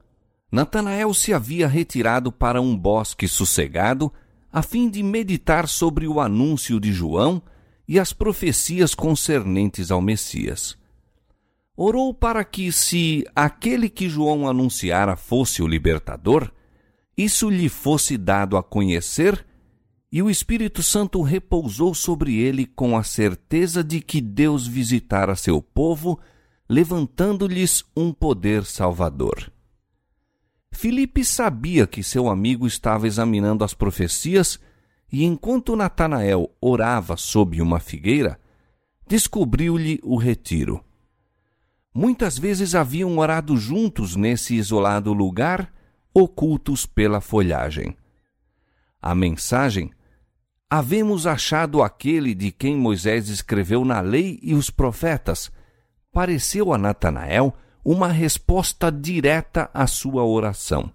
Natanael 0.50 1.14
se 1.14 1.32
havia 1.32 1.68
retirado 1.68 2.32
para 2.32 2.60
um 2.60 2.76
bosque 2.76 3.28
sossegado 3.28 4.12
a 4.52 4.62
fim 4.62 4.88
de 4.88 5.02
meditar 5.02 5.68
sobre 5.68 6.08
o 6.08 6.20
anúncio 6.20 6.80
de 6.80 6.92
João 6.92 7.42
e 7.86 8.00
as 8.00 8.12
profecias 8.12 8.94
concernentes 8.94 9.90
ao 9.90 10.00
Messias. 10.00 10.76
Orou 11.76 12.12
para 12.12 12.44
que, 12.44 12.72
se 12.72 13.24
aquele 13.36 13.88
que 13.88 14.08
João 14.08 14.48
anunciara 14.48 15.14
fosse 15.14 15.62
o 15.62 15.68
libertador, 15.68 16.50
isso 17.16 17.48
lhe 17.48 17.68
fosse 17.68 18.16
dado 18.16 18.56
a 18.56 18.62
conhecer, 18.62 19.45
e 20.16 20.22
o 20.22 20.30
Espírito 20.30 20.82
Santo 20.82 21.20
repousou 21.20 21.94
sobre 21.94 22.38
ele 22.38 22.64
com 22.64 22.96
a 22.96 23.02
certeza 23.02 23.84
de 23.84 24.00
que 24.00 24.18
Deus 24.18 24.66
visitara 24.66 25.36
seu 25.36 25.60
povo 25.60 26.18
levantando-lhes 26.66 27.84
um 27.94 28.14
poder 28.14 28.64
salvador. 28.64 29.52
Filipe 30.72 31.22
sabia 31.22 31.86
que 31.86 32.02
seu 32.02 32.30
amigo 32.30 32.66
estava 32.66 33.06
examinando 33.06 33.62
as 33.62 33.74
profecias 33.74 34.58
e, 35.12 35.22
enquanto 35.22 35.76
Natanael 35.76 36.50
orava 36.62 37.18
sob 37.18 37.60
uma 37.60 37.78
figueira, 37.78 38.40
descobriu-lhe 39.06 40.00
o 40.02 40.16
retiro. 40.16 40.82
Muitas 41.92 42.38
vezes 42.38 42.74
haviam 42.74 43.18
orado 43.18 43.54
juntos 43.58 44.16
nesse 44.16 44.54
isolado 44.54 45.12
lugar, 45.12 45.70
ocultos 46.14 46.86
pela 46.86 47.20
folhagem. 47.20 47.94
A 49.02 49.14
mensagem 49.14 49.92
Havemos 50.68 51.28
achado 51.28 51.80
aquele 51.80 52.34
de 52.34 52.50
quem 52.50 52.76
Moisés 52.76 53.28
escreveu 53.28 53.84
na 53.84 54.00
lei 54.00 54.40
e 54.42 54.52
os 54.52 54.68
profetas, 54.68 55.50
pareceu 56.12 56.72
a 56.72 56.78
Natanael 56.78 57.54
uma 57.84 58.08
resposta 58.08 58.90
direta 58.90 59.70
à 59.72 59.86
sua 59.86 60.24
oração. 60.24 60.92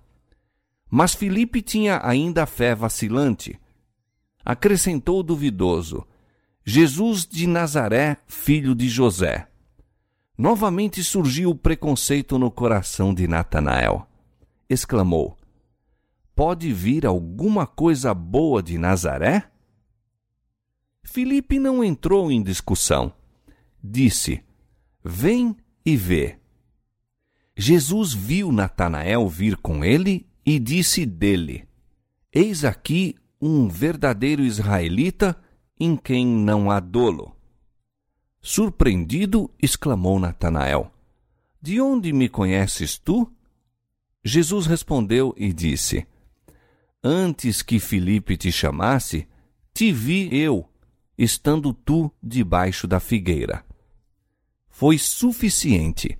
Mas 0.89 1.15
Filipe 1.15 1.62
tinha 1.62 2.01
ainda 2.03 2.45
fé 2.45 2.75
vacilante. 2.75 3.57
Acrescentou 4.43 5.23
duvidoso: 5.23 6.05
Jesus 6.65 7.25
de 7.25 7.47
Nazaré, 7.47 8.17
filho 8.27 8.75
de 8.75 8.89
José. 8.89 9.47
Novamente 10.38 11.01
surgiu 11.01 11.51
o 11.51 11.55
preconceito 11.55 12.38
no 12.38 12.51
coração 12.51 13.13
de 13.13 13.25
Natanael. 13.25 14.05
Exclamou: 14.69 15.38
Pode 16.36 16.73
vir 16.73 17.05
alguma 17.05 17.65
coisa 17.65 18.13
boa 18.13 18.62
de 18.62 18.77
Nazaré? 18.77 19.50
Filipe 21.03 21.59
não 21.59 21.83
entrou 21.83 22.31
em 22.31 22.41
discussão. 22.41 23.13
Disse: 23.83 24.43
Vem 25.03 25.55
e 25.85 25.95
vê. 25.95 26.37
Jesus 27.57 28.13
viu 28.13 28.51
Natanael 28.51 29.27
vir 29.27 29.57
com 29.57 29.83
ele 29.83 30.27
e 30.45 30.59
disse 30.59 31.05
dele: 31.05 31.67
Eis 32.31 32.63
aqui 32.63 33.15
um 33.41 33.67
verdadeiro 33.67 34.43
israelita 34.43 35.35
em 35.79 35.95
quem 35.97 36.25
não 36.25 36.69
há 36.69 36.79
dolo. 36.79 37.35
Surpreendido, 38.41 39.51
exclamou 39.61 40.19
Natanael: 40.19 40.91
De 41.61 41.81
onde 41.81 42.13
me 42.13 42.29
conheces 42.29 42.97
tu? 42.97 43.31
Jesus 44.23 44.65
respondeu 44.65 45.33
e 45.35 45.51
disse: 45.51 46.05
Antes 47.03 47.61
que 47.61 47.79
Filipe 47.79 48.37
te 48.37 48.51
chamasse, 48.51 49.27
te 49.73 49.91
vi 49.91 50.29
eu, 50.31 50.70
estando 51.23 51.73
tu 51.73 52.12
debaixo 52.21 52.88
da 52.88 52.99
figueira 52.99 53.63
foi 54.81 54.97
suficiente. 54.97 56.17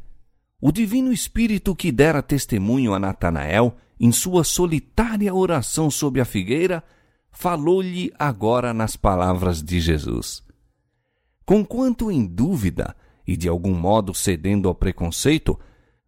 O 0.62 0.72
Divino 0.72 1.12
Espírito 1.12 1.76
que 1.76 1.92
dera 1.92 2.22
testemunho 2.22 2.94
a 2.94 3.00
Natanael 3.00 3.76
em 4.00 4.12
sua 4.12 4.44
solitária 4.44 5.34
oração 5.34 5.90
sob 5.90 6.22
a 6.22 6.26
figueira, 6.26 6.84
falou-lhe 7.32 8.14
agora 8.20 8.72
nas 8.72 8.96
palavras 8.96 9.64
de 9.64 9.80
Jesus. 9.80 10.44
Conquanto 11.44 12.12
em 12.12 12.24
dúvida 12.24 12.96
e 13.26 13.36
de 13.36 13.48
algum 13.48 13.74
modo 13.74 14.14
cedendo 14.14 14.68
ao 14.68 14.76
preconceito, 14.76 15.60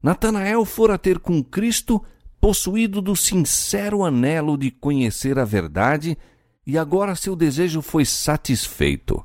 Natanael 0.01 0.63
fora 0.63 0.99
ter 0.99 1.17
com 1.17 1.43
Cristo, 1.43 2.03
possuído 2.39 3.01
do 3.01 3.15
sincero 3.15 4.03
anelo 4.03 4.56
de 4.56 4.69
conhecer 4.69 5.39
a 5.39 5.43
verdade, 5.45 6.15
e 6.65 6.78
agora 6.78 7.15
seu 7.15 7.36
desejo 7.36 7.82
foi 7.82 8.06
satisfeito. 8.06 9.23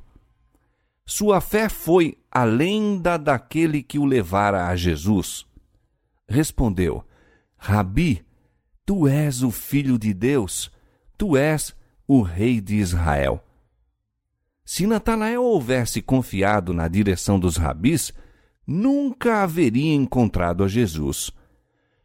Sua 1.07 1.41
fé 1.41 1.69
foi 1.69 2.19
além 2.31 2.99
da 3.01 3.17
daquele 3.17 3.83
que 3.83 3.99
o 3.99 4.05
levara 4.05 4.67
a 4.67 4.77
Jesus. 4.77 5.47
Respondeu: 6.29 7.05
Rabi, 7.57 8.25
tu 8.85 9.09
és 9.09 9.43
o 9.43 9.51
filho 9.51 9.99
de 9.99 10.13
Deus, 10.13 10.71
tu 11.17 11.37
és 11.37 11.75
o 12.07 12.23
rei 12.23 12.61
de 12.61 12.77
Israel. 12.77 13.43
Se 14.65 14.87
Natanael 14.87 15.43
houvesse 15.43 16.03
confiado 16.03 16.75
na 16.75 16.89
direção 16.89 17.41
dos 17.41 17.57
rabis, 17.57 18.13
nunca 18.67 19.43
haveria 19.43 19.95
encontrado 19.95 20.63
a 20.63 20.69
Jesus. 20.69 21.31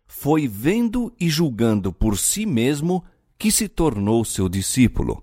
Foi 0.07 0.47
vendo 0.47 1.13
e 1.19 1.29
julgando 1.29 1.91
por 1.91 2.17
si 2.17 2.45
mesmo 2.45 3.03
que 3.43 3.51
se 3.51 3.67
tornou 3.67 4.23
seu 4.23 4.47
discípulo. 4.47 5.21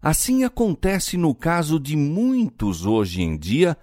Assim 0.00 0.44
acontece 0.44 1.16
no 1.16 1.34
caso 1.34 1.80
de 1.80 1.96
muitos 1.96 2.86
hoje 2.86 3.22
em 3.22 3.36
dia 3.36 3.76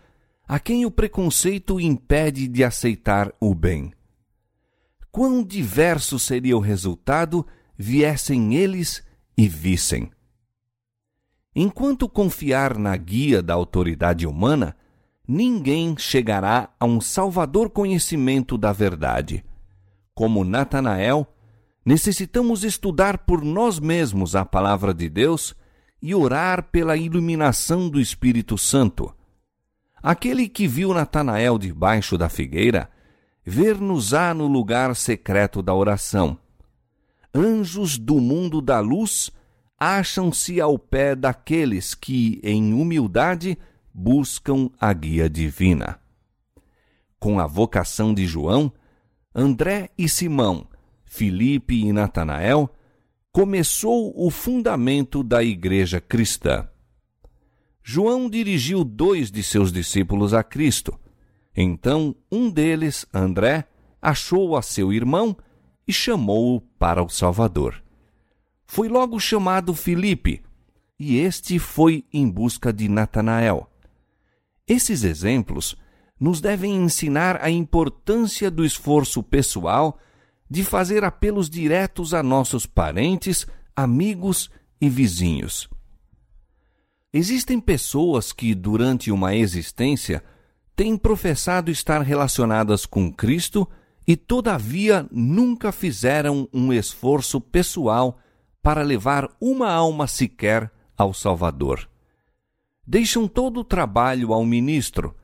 a 0.47 0.57
quem 0.57 0.85
o 0.85 0.89
preconceito 0.89 1.77
impede 1.77 2.47
de 2.47 2.63
aceitar 2.63 3.29
o 3.41 3.53
bem. 3.53 3.91
Quão 5.11 5.43
diverso 5.43 6.17
seria 6.17 6.55
o 6.55 6.61
resultado 6.61 7.45
viessem 7.77 8.55
eles 8.55 9.03
e 9.37 9.49
vissem. 9.49 10.09
Enquanto 11.53 12.07
confiar 12.07 12.77
na 12.77 12.95
guia 12.95 13.43
da 13.43 13.53
autoridade 13.53 14.25
humana, 14.25 14.77
ninguém 15.27 15.97
chegará 15.97 16.69
a 16.79 16.85
um 16.85 17.01
salvador 17.01 17.69
conhecimento 17.69 18.57
da 18.57 18.71
verdade. 18.71 19.43
Como 20.15 20.45
Natanael, 20.45 21.27
necessitamos 21.85 22.63
estudar 22.63 23.19
por 23.19 23.43
nós 23.43 23.79
mesmos 23.79 24.35
a 24.35 24.45
palavra 24.45 24.93
de 24.93 25.09
Deus 25.09 25.55
e 26.01 26.15
orar 26.15 26.63
pela 26.71 26.97
iluminação 26.97 27.89
do 27.89 27.99
Espírito 27.99 28.57
Santo. 28.57 29.13
Aquele 30.01 30.49
que 30.49 30.67
viu 30.67 30.93
Natanael 30.93 31.59
debaixo 31.59 32.17
da 32.17 32.27
figueira, 32.27 32.89
ver-nos-á 33.45 34.33
no 34.33 34.47
lugar 34.47 34.95
secreto 34.95 35.61
da 35.61 35.73
oração. 35.73 36.37
Anjos 37.33 37.97
do 37.97 38.19
mundo 38.19 38.61
da 38.61 38.79
luz 38.79 39.31
acham-se 39.79 40.59
ao 40.59 40.77
pé 40.77 41.15
daqueles 41.15 41.93
que, 41.93 42.39
em 42.43 42.73
humildade, 42.73 43.57
buscam 43.93 44.69
a 44.79 44.91
guia 44.93 45.29
divina. 45.29 45.99
Com 47.19 47.39
a 47.39 47.45
vocação 47.45 48.13
de 48.13 48.25
João, 48.25 48.71
André 49.33 49.89
e 49.97 50.09
Simão, 50.09 50.67
Filipe 51.13 51.75
e 51.75 51.91
Natanael 51.91 52.73
começou 53.33 54.13
o 54.15 54.31
fundamento 54.31 55.21
da 55.21 55.43
igreja 55.43 55.99
cristã. 55.99 56.69
João 57.83 58.29
dirigiu 58.29 58.85
dois 58.85 59.29
de 59.29 59.43
seus 59.43 59.73
discípulos 59.73 60.33
a 60.33 60.41
Cristo. 60.41 60.97
Então, 61.53 62.15
um 62.31 62.49
deles, 62.49 63.05
André, 63.13 63.67
achou 64.01 64.55
a 64.55 64.61
seu 64.61 64.93
irmão 64.93 65.35
e 65.85 65.91
chamou-o 65.91 66.61
para 66.79 67.03
o 67.03 67.09
Salvador. 67.09 67.83
Foi 68.65 68.87
logo 68.87 69.19
chamado 69.19 69.75
Filipe, 69.75 70.41
e 70.97 71.17
este 71.17 71.59
foi 71.59 72.05
em 72.13 72.29
busca 72.29 72.71
de 72.71 72.87
Natanael. 72.87 73.69
Esses 74.65 75.03
exemplos 75.03 75.75
nos 76.17 76.39
devem 76.39 76.73
ensinar 76.73 77.43
a 77.43 77.49
importância 77.49 78.49
do 78.49 78.63
esforço 78.63 79.21
pessoal 79.21 79.99
de 80.51 80.65
fazer 80.65 81.05
apelos 81.05 81.49
diretos 81.49 82.13
a 82.13 82.21
nossos 82.21 82.65
parentes, 82.65 83.47
amigos 83.73 84.51
e 84.81 84.89
vizinhos. 84.89 85.69
Existem 87.13 87.57
pessoas 87.57 88.33
que, 88.33 88.53
durante 88.53 89.13
uma 89.13 89.33
existência, 89.33 90.21
têm 90.75 90.97
professado 90.97 91.71
estar 91.71 92.01
relacionadas 92.01 92.85
com 92.85 93.09
Cristo 93.13 93.65
e, 94.05 94.17
todavia, 94.17 95.07
nunca 95.09 95.71
fizeram 95.71 96.49
um 96.51 96.73
esforço 96.73 97.39
pessoal 97.39 98.19
para 98.61 98.81
levar 98.81 99.29
uma 99.39 99.71
alma 99.71 100.05
sequer 100.05 100.69
ao 100.97 101.13
Salvador. 101.13 101.89
Deixam 102.85 103.25
todo 103.25 103.61
o 103.61 103.63
trabalho 103.63 104.33
ao 104.33 104.45
ministro. 104.45 105.15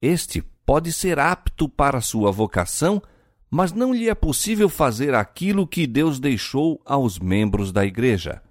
Este 0.00 0.40
pode 0.64 0.90
ser 0.90 1.18
apto 1.18 1.68
para 1.68 2.00
sua 2.00 2.32
vocação, 2.32 3.02
mas 3.50 3.72
não 3.72 3.92
lhe 3.92 4.08
é 4.08 4.14
possível 4.14 4.68
fazer 4.68 5.14
aquilo 5.14 5.66
que 5.66 5.86
Deus 5.86 6.20
deixou 6.20 6.80
aos 6.84 7.18
membros 7.18 7.72
da 7.72 7.84
igreja. 7.84 8.42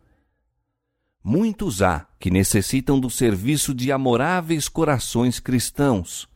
Muitos 1.23 1.81
há 1.81 2.07
que 2.19 2.31
necessitam 2.31 2.99
do 2.99 3.09
serviço 3.09 3.73
de 3.73 3.91
amoráveis 3.91 4.67
corações 4.67 5.39
cristãos. 5.39 6.27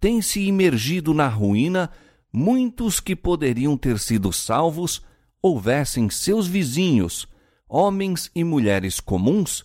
Tem-se 0.00 0.40
imergido 0.40 1.14
na 1.14 1.28
ruína 1.28 1.90
muitos 2.32 2.98
que 2.98 3.14
poderiam 3.14 3.76
ter 3.76 3.98
sido 3.98 4.32
salvos 4.32 5.02
houvessem 5.42 6.08
seus 6.08 6.46
vizinhos, 6.46 7.28
homens 7.68 8.30
e 8.34 8.42
mulheres 8.42 8.98
comuns, 8.98 9.64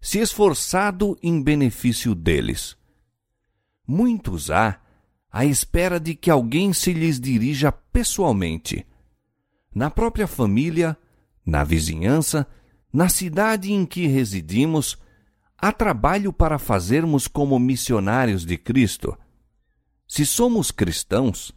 se 0.00 0.18
esforçado 0.18 1.18
em 1.22 1.42
benefício 1.42 2.14
deles. 2.14 2.76
Muitos 3.86 4.50
há 4.50 4.78
à 5.34 5.44
espera 5.44 5.98
de 5.98 6.14
que 6.14 6.30
alguém 6.30 6.72
se 6.72 6.92
lhes 6.92 7.18
dirija 7.18 7.72
pessoalmente. 7.72 8.86
Na 9.74 9.90
própria 9.90 10.28
família, 10.28 10.96
na 11.44 11.64
vizinhança, 11.64 12.46
na 12.92 13.08
cidade 13.08 13.72
em 13.72 13.84
que 13.84 14.06
residimos, 14.06 14.96
há 15.58 15.72
trabalho 15.72 16.32
para 16.32 16.56
fazermos 16.56 17.26
como 17.26 17.58
missionários 17.58 18.46
de 18.46 18.56
Cristo. 18.56 19.18
Se 20.06 20.24
somos 20.24 20.70
cristãos, 20.70 21.52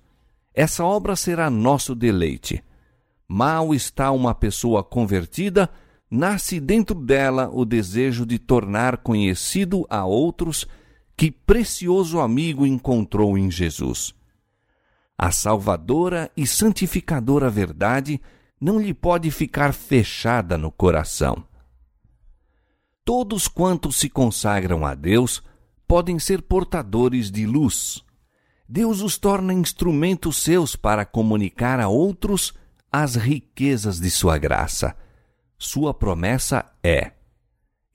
essa 0.55 0.83
obra 0.83 1.15
será 1.15 1.47
nosso 1.47 1.93
deleite. 1.93 2.63
Mal 3.27 3.75
está 3.75 4.09
uma 4.09 4.33
pessoa 4.33 4.83
convertida, 4.83 5.69
nasce 6.09 6.59
dentro 6.59 6.99
dela 6.99 7.47
o 7.53 7.63
desejo 7.63 8.25
de 8.25 8.39
tornar 8.39 8.97
conhecido 8.97 9.85
a 9.87 10.03
outros 10.03 10.65
que 11.17 11.31
precioso 11.31 12.19
amigo 12.19 12.63
encontrou 12.63 13.35
em 13.35 13.49
Jesus. 13.49 14.13
A 15.17 15.31
salvadora 15.31 16.31
e 16.37 16.45
santificadora 16.45 17.49
verdade 17.49 18.21
não 18.61 18.79
lhe 18.79 18.93
pode 18.93 19.31
ficar 19.31 19.73
fechada 19.73 20.59
no 20.59 20.71
coração. 20.71 21.43
Todos 23.03 23.47
quantos 23.47 23.95
se 23.95 24.09
consagram 24.09 24.85
a 24.85 24.93
Deus 24.93 25.41
podem 25.87 26.19
ser 26.19 26.43
portadores 26.43 27.31
de 27.31 27.47
luz. 27.47 28.03
Deus 28.69 29.01
os 29.01 29.17
torna 29.17 29.53
instrumentos 29.53 30.37
seus 30.37 30.75
para 30.75 31.03
comunicar 31.03 31.79
a 31.79 31.87
outros 31.87 32.53
as 32.91 33.15
riquezas 33.15 33.99
de 33.99 34.11
sua 34.11 34.37
graça. 34.37 34.95
Sua 35.57 35.95
promessa 35.95 36.65
é: 36.83 37.13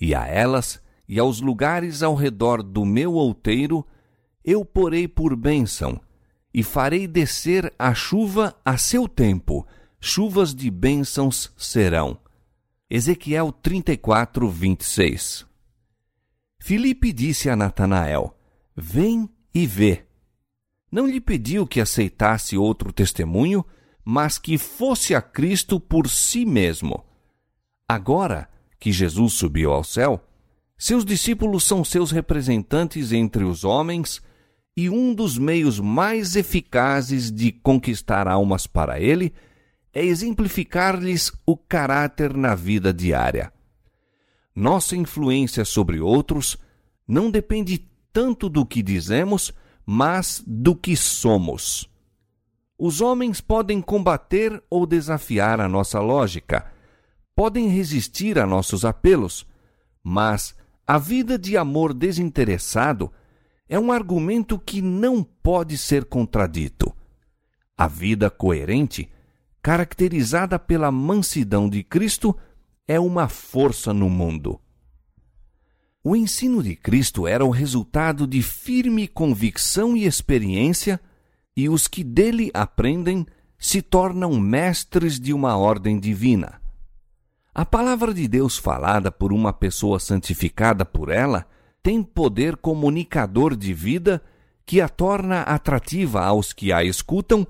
e 0.00 0.12
a 0.12 0.26
elas 0.26 0.81
e 1.12 1.18
aos 1.18 1.42
lugares 1.42 2.02
ao 2.02 2.14
redor 2.14 2.62
do 2.62 2.86
meu 2.86 3.12
outeiro 3.12 3.86
eu 4.42 4.64
porei 4.64 5.06
por 5.06 5.36
bênção, 5.36 6.00
e 6.54 6.62
farei 6.62 7.06
descer 7.06 7.70
a 7.78 7.92
chuva 7.92 8.58
a 8.64 8.78
seu 8.78 9.06
tempo, 9.06 9.66
chuvas 10.00 10.54
de 10.54 10.70
bênçãos 10.70 11.52
serão. 11.54 12.18
Ezequiel 12.88 13.52
34, 13.52 14.48
26 14.48 15.46
Filipe 16.58 17.12
disse 17.12 17.50
a 17.50 17.56
Natanael: 17.56 18.34
Vem 18.74 19.28
e 19.54 19.66
vê. 19.66 20.06
Não 20.90 21.06
lhe 21.06 21.20
pediu 21.20 21.66
que 21.66 21.82
aceitasse 21.82 22.56
outro 22.56 22.90
testemunho, 22.90 23.62
mas 24.02 24.38
que 24.38 24.56
fosse 24.56 25.14
a 25.14 25.20
Cristo 25.20 25.78
por 25.78 26.08
si 26.08 26.46
mesmo. 26.46 27.04
Agora 27.86 28.48
que 28.80 28.90
Jesus 28.90 29.34
subiu 29.34 29.72
ao 29.72 29.84
céu, 29.84 30.31
seus 30.84 31.04
discípulos 31.04 31.62
são 31.62 31.84
seus 31.84 32.10
representantes 32.10 33.12
entre 33.12 33.44
os 33.44 33.62
homens 33.62 34.20
e 34.76 34.90
um 34.90 35.14
dos 35.14 35.38
meios 35.38 35.78
mais 35.78 36.34
eficazes 36.34 37.30
de 37.30 37.52
conquistar 37.52 38.26
almas 38.26 38.66
para 38.66 38.98
ele 38.98 39.32
é 39.92 40.04
exemplificar-lhes 40.04 41.32
o 41.46 41.56
caráter 41.56 42.36
na 42.36 42.56
vida 42.56 42.92
diária. 42.92 43.52
Nossa 44.56 44.96
influência 44.96 45.64
sobre 45.64 46.00
outros 46.00 46.58
não 47.06 47.30
depende 47.30 47.88
tanto 48.12 48.48
do 48.48 48.66
que 48.66 48.82
dizemos, 48.82 49.52
mas 49.86 50.42
do 50.44 50.74
que 50.74 50.96
somos. 50.96 51.88
Os 52.76 53.00
homens 53.00 53.40
podem 53.40 53.80
combater 53.80 54.60
ou 54.68 54.84
desafiar 54.84 55.60
a 55.60 55.68
nossa 55.68 56.00
lógica, 56.00 56.66
podem 57.36 57.68
resistir 57.68 58.36
a 58.36 58.44
nossos 58.44 58.84
apelos, 58.84 59.46
mas 60.02 60.60
a 60.86 60.98
vida 60.98 61.38
de 61.38 61.56
amor 61.56 61.94
desinteressado 61.94 63.12
é 63.68 63.78
um 63.78 63.92
argumento 63.92 64.58
que 64.58 64.82
não 64.82 65.22
pode 65.22 65.78
ser 65.78 66.04
contradito. 66.04 66.94
A 67.76 67.86
vida 67.86 68.28
coerente, 68.28 69.08
caracterizada 69.62 70.58
pela 70.58 70.90
mansidão 70.90 71.68
de 71.68 71.82
Cristo, 71.82 72.36
é 72.86 72.98
uma 72.98 73.28
força 73.28 73.92
no 73.92 74.10
mundo. 74.10 74.60
O 76.04 76.16
ensino 76.16 76.62
de 76.62 76.74
Cristo 76.74 77.28
era 77.28 77.44
o 77.44 77.50
resultado 77.50 78.26
de 78.26 78.42
firme 78.42 79.06
convicção 79.06 79.96
e 79.96 80.04
experiência 80.04 81.00
e 81.56 81.68
os 81.68 81.86
que 81.86 82.02
dele 82.02 82.50
aprendem 82.52 83.24
se 83.56 83.80
tornam 83.80 84.38
mestres 84.40 85.20
de 85.20 85.32
uma 85.32 85.56
ordem 85.56 86.00
divina. 86.00 86.61
A 87.54 87.66
palavra 87.66 88.14
de 88.14 88.26
Deus 88.26 88.56
falada 88.56 89.12
por 89.12 89.30
uma 89.30 89.52
pessoa 89.52 90.00
santificada 90.00 90.86
por 90.86 91.10
ela 91.10 91.46
tem 91.82 92.02
poder 92.02 92.56
comunicador 92.56 93.54
de 93.54 93.74
vida 93.74 94.22
que 94.64 94.80
a 94.80 94.88
torna 94.88 95.42
atrativa 95.42 96.24
aos 96.24 96.54
que 96.54 96.72
a 96.72 96.82
escutam, 96.82 97.46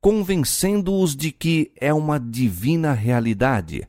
convencendo-os 0.00 1.14
de 1.14 1.30
que 1.32 1.70
é 1.78 1.92
uma 1.92 2.18
divina 2.18 2.94
realidade. 2.94 3.86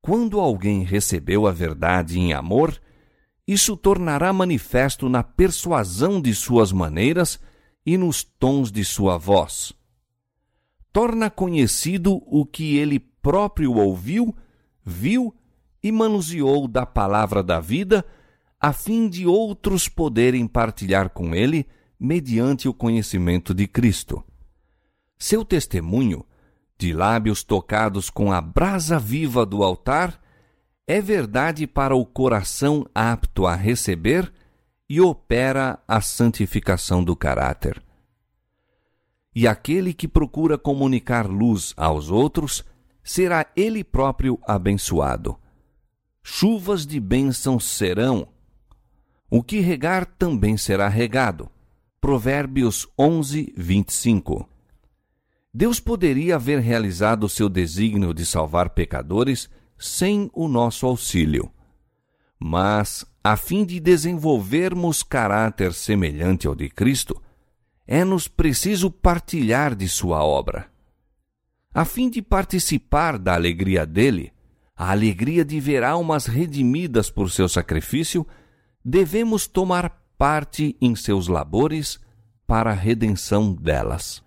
Quando 0.00 0.38
alguém 0.38 0.84
recebeu 0.84 1.48
a 1.48 1.52
verdade 1.52 2.16
em 2.16 2.32
amor, 2.32 2.80
isso 3.48 3.76
tornará 3.76 4.32
manifesto 4.32 5.08
na 5.08 5.24
persuasão 5.24 6.20
de 6.20 6.32
suas 6.36 6.70
maneiras 6.70 7.40
e 7.84 7.98
nos 7.98 8.22
tons 8.22 8.70
de 8.70 8.84
sua 8.84 9.18
voz. 9.18 9.72
Torna 10.92 11.28
conhecido 11.28 12.22
o 12.26 12.46
que 12.46 12.76
ele 12.76 13.09
próprio 13.22 13.74
ouviu, 13.74 14.34
viu 14.84 15.34
e 15.82 15.90
manuseou 15.90 16.68
da 16.68 16.84
palavra 16.84 17.42
da 17.42 17.60
vida, 17.60 18.04
a 18.60 18.72
fim 18.72 19.08
de 19.08 19.26
outros 19.26 19.88
poderem 19.88 20.46
partilhar 20.46 21.10
com 21.10 21.34
ele 21.34 21.66
mediante 21.98 22.68
o 22.68 22.74
conhecimento 22.74 23.54
de 23.54 23.66
Cristo. 23.66 24.22
Seu 25.18 25.44
testemunho, 25.44 26.24
de 26.78 26.92
lábios 26.92 27.42
tocados 27.42 28.08
com 28.08 28.32
a 28.32 28.40
brasa 28.40 28.98
viva 28.98 29.44
do 29.44 29.62
altar, 29.62 30.20
é 30.86 31.00
verdade 31.00 31.66
para 31.66 31.94
o 31.94 32.04
coração 32.04 32.86
apto 32.94 33.46
a 33.46 33.54
receber 33.54 34.32
e 34.88 35.00
opera 35.00 35.78
a 35.86 36.00
santificação 36.00 37.04
do 37.04 37.14
caráter. 37.14 37.80
E 39.34 39.46
aquele 39.46 39.94
que 39.94 40.08
procura 40.08 40.58
comunicar 40.58 41.28
luz 41.28 41.72
aos 41.76 42.10
outros, 42.10 42.64
será 43.10 43.44
ele 43.56 43.82
próprio 43.82 44.38
abençoado. 44.46 45.36
Chuvas 46.22 46.86
de 46.86 47.00
bênção 47.00 47.58
serão. 47.58 48.28
O 49.28 49.42
que 49.42 49.58
regar 49.58 50.06
também 50.06 50.56
será 50.56 50.86
regado. 50.86 51.50
Provérbios 52.00 52.86
11, 52.96 53.52
25. 53.56 54.48
Deus 55.52 55.80
poderia 55.80 56.36
haver 56.36 56.60
realizado 56.60 57.28
seu 57.28 57.48
desígnio 57.48 58.14
de 58.14 58.24
salvar 58.24 58.70
pecadores 58.70 59.50
sem 59.76 60.30
o 60.32 60.46
nosso 60.46 60.86
auxílio. 60.86 61.50
Mas 62.38 63.04
a 63.24 63.36
fim 63.36 63.64
de 63.64 63.80
desenvolvermos 63.80 65.02
caráter 65.02 65.72
semelhante 65.72 66.46
ao 66.46 66.54
de 66.54 66.70
Cristo, 66.70 67.20
é-nos 67.88 68.28
preciso 68.28 68.88
partilhar 68.88 69.74
de 69.74 69.88
sua 69.88 70.22
obra. 70.22 70.70
A 71.72 71.84
fim 71.84 72.10
de 72.10 72.20
participar 72.20 73.16
da 73.16 73.34
alegria 73.34 73.86
dele, 73.86 74.32
a 74.76 74.90
alegria 74.90 75.44
de 75.44 75.60
ver 75.60 75.84
almas 75.84 76.26
redimidas 76.26 77.10
por 77.10 77.30
seu 77.30 77.48
sacrifício, 77.48 78.26
devemos 78.84 79.46
tomar 79.46 79.90
parte 80.18 80.76
em 80.80 80.96
seus 80.96 81.28
labores 81.28 82.00
para 82.46 82.70
a 82.70 82.74
redenção 82.74 83.54
delas. 83.54 84.22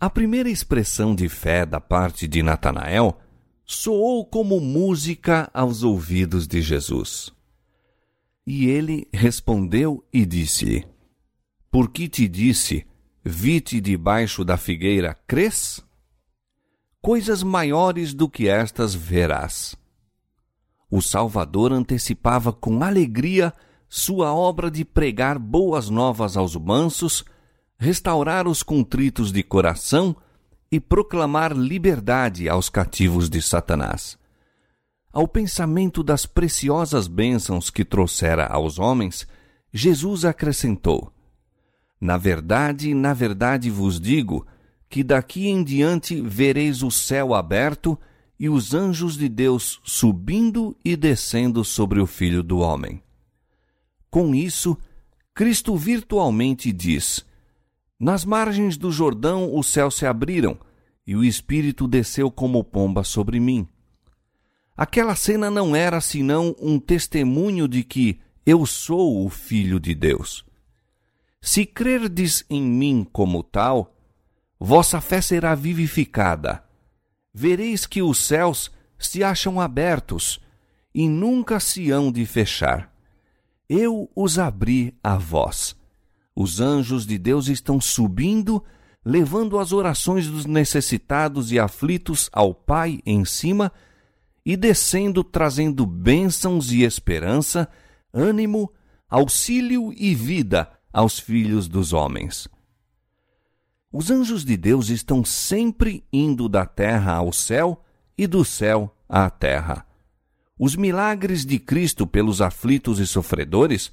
A 0.00 0.08
primeira 0.08 0.48
expressão 0.48 1.14
de 1.14 1.28
fé 1.28 1.66
da 1.66 1.80
parte 1.80 2.26
de 2.26 2.42
Natanael 2.42 3.18
soou 3.64 4.24
como 4.24 4.60
música 4.60 5.50
aos 5.52 5.82
ouvidos 5.82 6.46
de 6.46 6.62
Jesus. 6.62 7.30
E 8.46 8.66
ele 8.66 9.06
respondeu 9.12 10.02
e 10.10 10.24
disse-lhe: 10.24 10.86
Por 11.70 11.90
que 11.90 12.08
te 12.08 12.26
disse, 12.26 12.86
vi-te 13.22 13.78
debaixo 13.78 14.42
da 14.42 14.56
figueira, 14.56 15.14
crês? 15.26 15.86
Coisas 17.00 17.42
maiores 17.42 18.12
do 18.12 18.28
que 18.28 18.48
estas 18.48 18.94
verás. 18.94 19.76
O 20.90 21.00
Salvador 21.00 21.72
antecipava 21.72 22.52
com 22.52 22.82
alegria 22.82 23.52
sua 23.88 24.34
obra 24.34 24.70
de 24.70 24.84
pregar 24.84 25.38
boas 25.38 25.88
novas 25.88 26.36
aos 26.36 26.54
mansos, 26.56 27.24
restaurar 27.78 28.46
os 28.46 28.62
contritos 28.62 29.32
de 29.32 29.42
coração 29.42 30.14
e 30.70 30.78
proclamar 30.78 31.52
liberdade 31.52 32.48
aos 32.48 32.68
cativos 32.68 33.30
de 33.30 33.40
Satanás. 33.40 34.18
Ao 35.10 35.26
pensamento 35.26 36.02
das 36.02 36.26
preciosas 36.26 37.06
bênçãos 37.06 37.70
que 37.70 37.84
trouxera 37.84 38.46
aos 38.46 38.78
homens, 38.78 39.26
Jesus 39.72 40.24
acrescentou: 40.24 41.10
Na 42.00 42.18
verdade, 42.18 42.92
na 42.92 43.14
verdade 43.14 43.70
vos 43.70 43.98
digo 43.98 44.46
que 44.88 45.02
daqui 45.04 45.48
em 45.48 45.62
diante 45.62 46.20
vereis 46.20 46.82
o 46.82 46.90
céu 46.90 47.34
aberto 47.34 47.98
e 48.38 48.48
os 48.48 48.72
anjos 48.72 49.16
de 49.16 49.28
Deus 49.28 49.80
subindo 49.84 50.76
e 50.84 50.96
descendo 50.96 51.64
sobre 51.64 52.00
o 52.00 52.06
Filho 52.06 52.42
do 52.42 52.58
Homem. 52.58 53.02
Com 54.10 54.34
isso, 54.34 54.76
Cristo 55.34 55.76
virtualmente 55.76 56.72
diz: 56.72 57.24
Nas 57.98 58.24
margens 58.24 58.76
do 58.76 58.90
Jordão 58.90 59.54
os 59.54 59.66
céus 59.66 59.96
se 59.96 60.06
abriram 60.06 60.58
e 61.06 61.16
o 61.16 61.24
Espírito 61.24 61.86
desceu 61.88 62.30
como 62.30 62.62
pomba 62.62 63.02
sobre 63.02 63.40
mim. 63.40 63.66
Aquela 64.76 65.16
cena 65.16 65.50
não 65.50 65.74
era 65.74 66.00
senão 66.00 66.54
um 66.60 66.78
testemunho 66.78 67.66
de 67.66 67.82
que 67.82 68.20
eu 68.46 68.64
sou 68.64 69.26
o 69.26 69.28
Filho 69.28 69.80
de 69.80 69.94
Deus. 69.94 70.44
Se 71.40 71.66
crerdes 71.66 72.44
em 72.48 72.62
mim 72.62 73.06
como 73.12 73.42
tal, 73.42 73.97
vossa 74.58 75.00
fé 75.00 75.20
será 75.20 75.54
vivificada. 75.54 76.62
Vereis 77.32 77.86
que 77.86 78.02
os 78.02 78.18
céus 78.18 78.70
se 78.98 79.22
acham 79.22 79.60
abertos 79.60 80.40
e 80.94 81.08
nunca 81.08 81.60
se 81.60 81.90
hão 81.90 82.10
de 82.10 82.26
fechar. 82.26 82.92
Eu 83.68 84.10
os 84.16 84.38
abri 84.38 84.94
a 85.02 85.16
vós. 85.16 85.76
Os 86.34 86.60
anjos 86.60 87.06
de 87.06 87.18
Deus 87.18 87.48
estão 87.48 87.80
subindo, 87.80 88.64
levando 89.04 89.58
as 89.58 89.72
orações 89.72 90.26
dos 90.26 90.46
necessitados 90.46 91.52
e 91.52 91.58
aflitos 91.58 92.30
ao 92.32 92.54
Pai 92.54 93.00
em 93.04 93.24
cima, 93.24 93.72
e 94.44 94.56
descendo 94.56 95.22
trazendo 95.22 95.84
bênçãos 95.84 96.72
e 96.72 96.82
esperança, 96.82 97.68
ânimo, 98.12 98.72
auxílio 99.08 99.92
e 99.94 100.14
vida 100.14 100.70
aos 100.92 101.18
filhos 101.18 101.68
dos 101.68 101.92
homens. 101.92 102.48
Os 103.90 104.10
anjos 104.10 104.44
de 104.44 104.56
Deus 104.56 104.90
estão 104.90 105.24
sempre 105.24 106.04
indo 106.12 106.48
da 106.48 106.66
terra 106.66 107.14
ao 107.14 107.32
céu 107.32 107.82
e 108.16 108.26
do 108.26 108.44
céu 108.44 108.94
à 109.08 109.30
terra. 109.30 109.86
Os 110.58 110.76
milagres 110.76 111.46
de 111.46 111.58
Cristo 111.58 112.06
pelos 112.06 112.42
aflitos 112.42 112.98
e 112.98 113.06
sofredores 113.06 113.90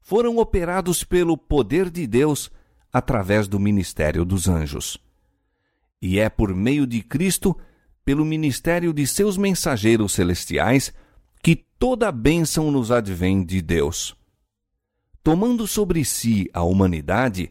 foram 0.00 0.38
operados 0.38 1.02
pelo 1.02 1.36
poder 1.36 1.90
de 1.90 2.06
Deus 2.06 2.50
através 2.92 3.48
do 3.48 3.58
ministério 3.58 4.24
dos 4.24 4.48
anjos. 4.48 4.98
E 6.00 6.18
é 6.18 6.28
por 6.28 6.54
meio 6.54 6.86
de 6.86 7.02
Cristo, 7.02 7.56
pelo 8.04 8.24
ministério 8.24 8.92
de 8.92 9.06
seus 9.06 9.36
mensageiros 9.36 10.12
celestiais, 10.12 10.92
que 11.42 11.56
toda 11.56 12.08
a 12.08 12.12
bênção 12.12 12.70
nos 12.70 12.92
advém 12.92 13.44
de 13.44 13.60
Deus. 13.60 14.14
Tomando 15.22 15.66
sobre 15.66 16.04
si 16.04 16.48
a 16.52 16.62
humanidade, 16.62 17.50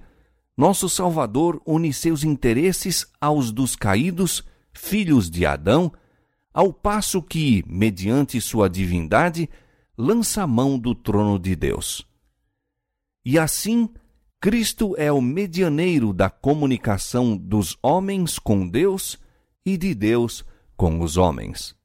nosso 0.62 0.88
Salvador 0.88 1.60
une 1.66 1.92
seus 1.92 2.24
interesses 2.24 3.08
aos 3.20 3.52
dos 3.52 3.76
caídos, 3.76 4.44
filhos 4.72 5.28
de 5.28 5.44
Adão, 5.44 5.92
ao 6.54 6.72
passo 6.72 7.20
que, 7.20 7.64
mediante 7.66 8.40
sua 8.40 8.70
divindade, 8.70 9.50
lança 9.98 10.44
a 10.44 10.48
mão 10.48 10.78
do 10.78 10.94
trono 10.94 11.40
de 11.40 11.56
Deus. 11.56 12.08
E 13.26 13.40
assim, 13.40 13.90
Cristo 14.40 14.94
é 15.00 15.12
o 15.12 15.20
medianeiro 15.20 16.14
da 16.14 16.30
comunicação 16.30 17.36
dos 17.36 17.76
homens 17.82 18.38
com 18.38 18.68
Deus 18.68 19.18
e 19.66 19.76
de 19.76 19.96
Deus 19.96 20.46
com 20.78 21.00
os 21.02 21.18
homens. 21.18 21.76